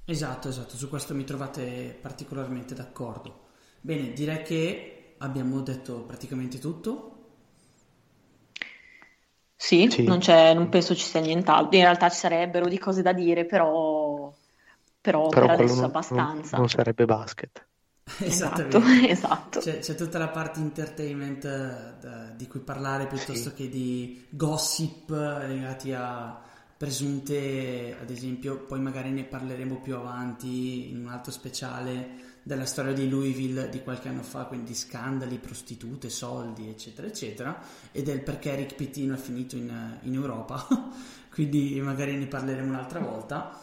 Esatto, 0.05 0.49
esatto, 0.49 0.75
su 0.75 0.87
questo 0.89 1.13
mi 1.13 1.23
trovate 1.23 1.97
particolarmente 1.99 2.75
d'accordo. 2.75 3.46
Bene, 3.87 4.11
direi 4.11 4.43
che 4.43 5.13
abbiamo 5.19 5.61
detto 5.61 6.01
praticamente 6.01 6.59
tutto. 6.59 7.13
Sì, 9.55 9.87
sì. 9.89 10.03
Non, 10.03 10.19
non, 10.27 10.67
penso 10.67 10.93
ci 10.93 11.05
sia 11.05 11.21
nient'altro. 11.21 11.77
In 11.77 11.83
realtà 11.83 12.09
ci 12.09 12.17
sarebbero 12.17 12.67
di 12.67 12.77
cose 12.77 13.01
da 13.01 13.13
dire, 13.13 13.45
però, 13.45 14.29
però, 14.99 15.29
però 15.29 15.45
per 15.45 15.49
adesso 15.51 15.75
non, 15.75 15.83
abbastanza. 15.85 16.57
Non, 16.57 16.59
non 16.59 16.67
sarebbe 16.69 17.05
basket. 17.05 17.65
Esatto, 18.19 18.81
esatto. 19.07 19.59
C'è, 19.61 19.79
c'è, 19.79 19.95
tutta 19.95 20.17
la 20.17 20.27
parte 20.27 20.59
entertainment 20.59 21.43
uh, 21.45 22.01
da, 22.01 22.33
di 22.35 22.45
cui 22.47 22.59
parlare 22.59 23.07
piuttosto 23.07 23.51
sì. 23.51 23.53
che 23.53 23.69
di 23.69 24.25
gossip 24.31 25.11
legati 25.11 25.93
a, 25.93 26.41
presunte, 26.75 27.97
ad 27.99 28.09
esempio, 28.09 28.65
poi 28.65 28.81
magari 28.81 29.11
ne 29.11 29.23
parleremo 29.23 29.79
più 29.79 29.95
avanti 29.95 30.89
in 30.89 31.05
un 31.05 31.07
altro 31.07 31.31
speciale 31.31 32.26
della 32.47 32.65
storia 32.65 32.93
di 32.93 33.09
Louisville 33.09 33.67
di 33.67 33.81
qualche 33.81 34.07
anno 34.07 34.23
fa, 34.23 34.45
quindi 34.45 34.73
scandali, 34.73 35.37
prostitute, 35.37 36.09
soldi, 36.09 36.69
eccetera, 36.69 37.05
eccetera, 37.05 37.61
e 37.91 38.01
del 38.03 38.21
perché 38.21 38.55
Rick 38.55 38.75
Pitino 38.75 39.15
è 39.15 39.17
finito 39.17 39.57
in, 39.57 39.99
in 40.03 40.13
Europa, 40.13 40.65
quindi 41.29 41.77
magari 41.81 42.15
ne 42.15 42.25
parleremo 42.25 42.69
un'altra 42.69 43.01
volta. 43.01 43.61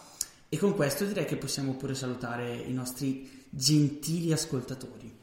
E 0.50 0.58
con 0.58 0.74
questo 0.74 1.06
direi 1.06 1.24
che 1.24 1.36
possiamo 1.36 1.74
pure 1.76 1.94
salutare 1.94 2.54
i 2.54 2.74
nostri 2.74 3.46
gentili 3.48 4.32
ascoltatori. 4.32 5.22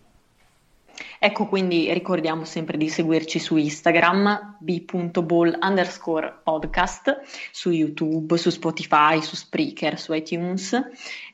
Ecco, 1.24 1.46
quindi 1.46 1.94
ricordiamo 1.94 2.46
sempre 2.46 2.80
di 2.80 2.90
seguirci 2.90 3.38
su 3.38 3.56
Instagram, 3.56 4.58
b.ball 4.60 5.56
underscore 5.62 6.40
podcast, 6.42 7.20
su 7.52 7.70
YouTube, 7.70 8.36
su 8.38 8.50
Spotify, 8.50 9.22
su 9.22 9.36
Spreaker, 9.36 10.00
su 10.00 10.14
iTunes 10.14 10.82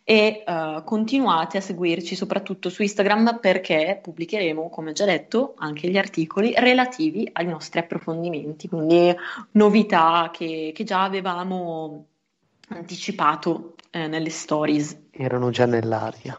e 0.03 0.43
uh, 0.45 0.83
continuate 0.83 1.59
a 1.59 1.61
seguirci 1.61 2.17
soprattutto 2.17 2.69
su 2.69 2.81
Instagram 2.81 3.39
perché 3.39 3.97
pubblicheremo, 4.03 4.67
come 4.67 4.91
già 4.91 5.05
detto, 5.05 5.53
anche 5.55 5.87
gli 5.87 5.97
articoli 5.97 6.53
relativi 6.57 7.29
ai 7.31 7.45
nostri 7.45 7.79
approfondimenti, 7.79 8.67
quindi 8.67 9.15
novità 9.51 10.31
che, 10.33 10.73
che 10.75 10.83
già 10.83 11.03
avevamo 11.03 12.07
anticipato 12.71 13.75
eh, 13.91 14.07
nelle 14.07 14.31
stories. 14.31 15.03
Erano 15.11 15.49
già 15.49 15.65
nell'aria. 15.65 16.37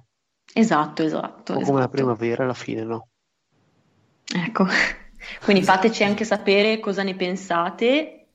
Esatto, 0.52 1.02
esatto. 1.02 1.54
Un 1.54 1.60
po' 1.60 1.64
come 1.64 1.80
la 1.80 1.88
primavera 1.88 2.44
alla 2.44 2.52
fine, 2.52 2.84
no? 2.84 3.08
Ecco, 4.34 4.66
quindi 5.44 5.62
fateci 5.62 6.04
anche 6.04 6.24
sapere 6.24 6.80
cosa 6.80 7.02
ne 7.02 7.14
pensate. 7.14 8.26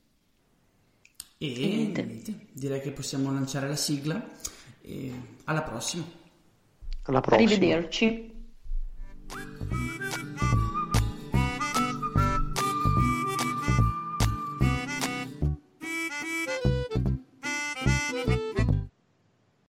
E, 1.38 1.64
e 1.64 1.68
niente. 1.68 2.48
direi 2.52 2.82
che 2.82 2.92
possiamo 2.92 3.32
lanciare 3.32 3.68
la 3.68 3.76
sigla. 3.76 4.32
E 4.82 5.12
alla 5.46 5.62
prossima. 5.62 6.04
Alla 7.04 7.22
prossima. 7.22 7.50
Arrivederci. 7.50 8.32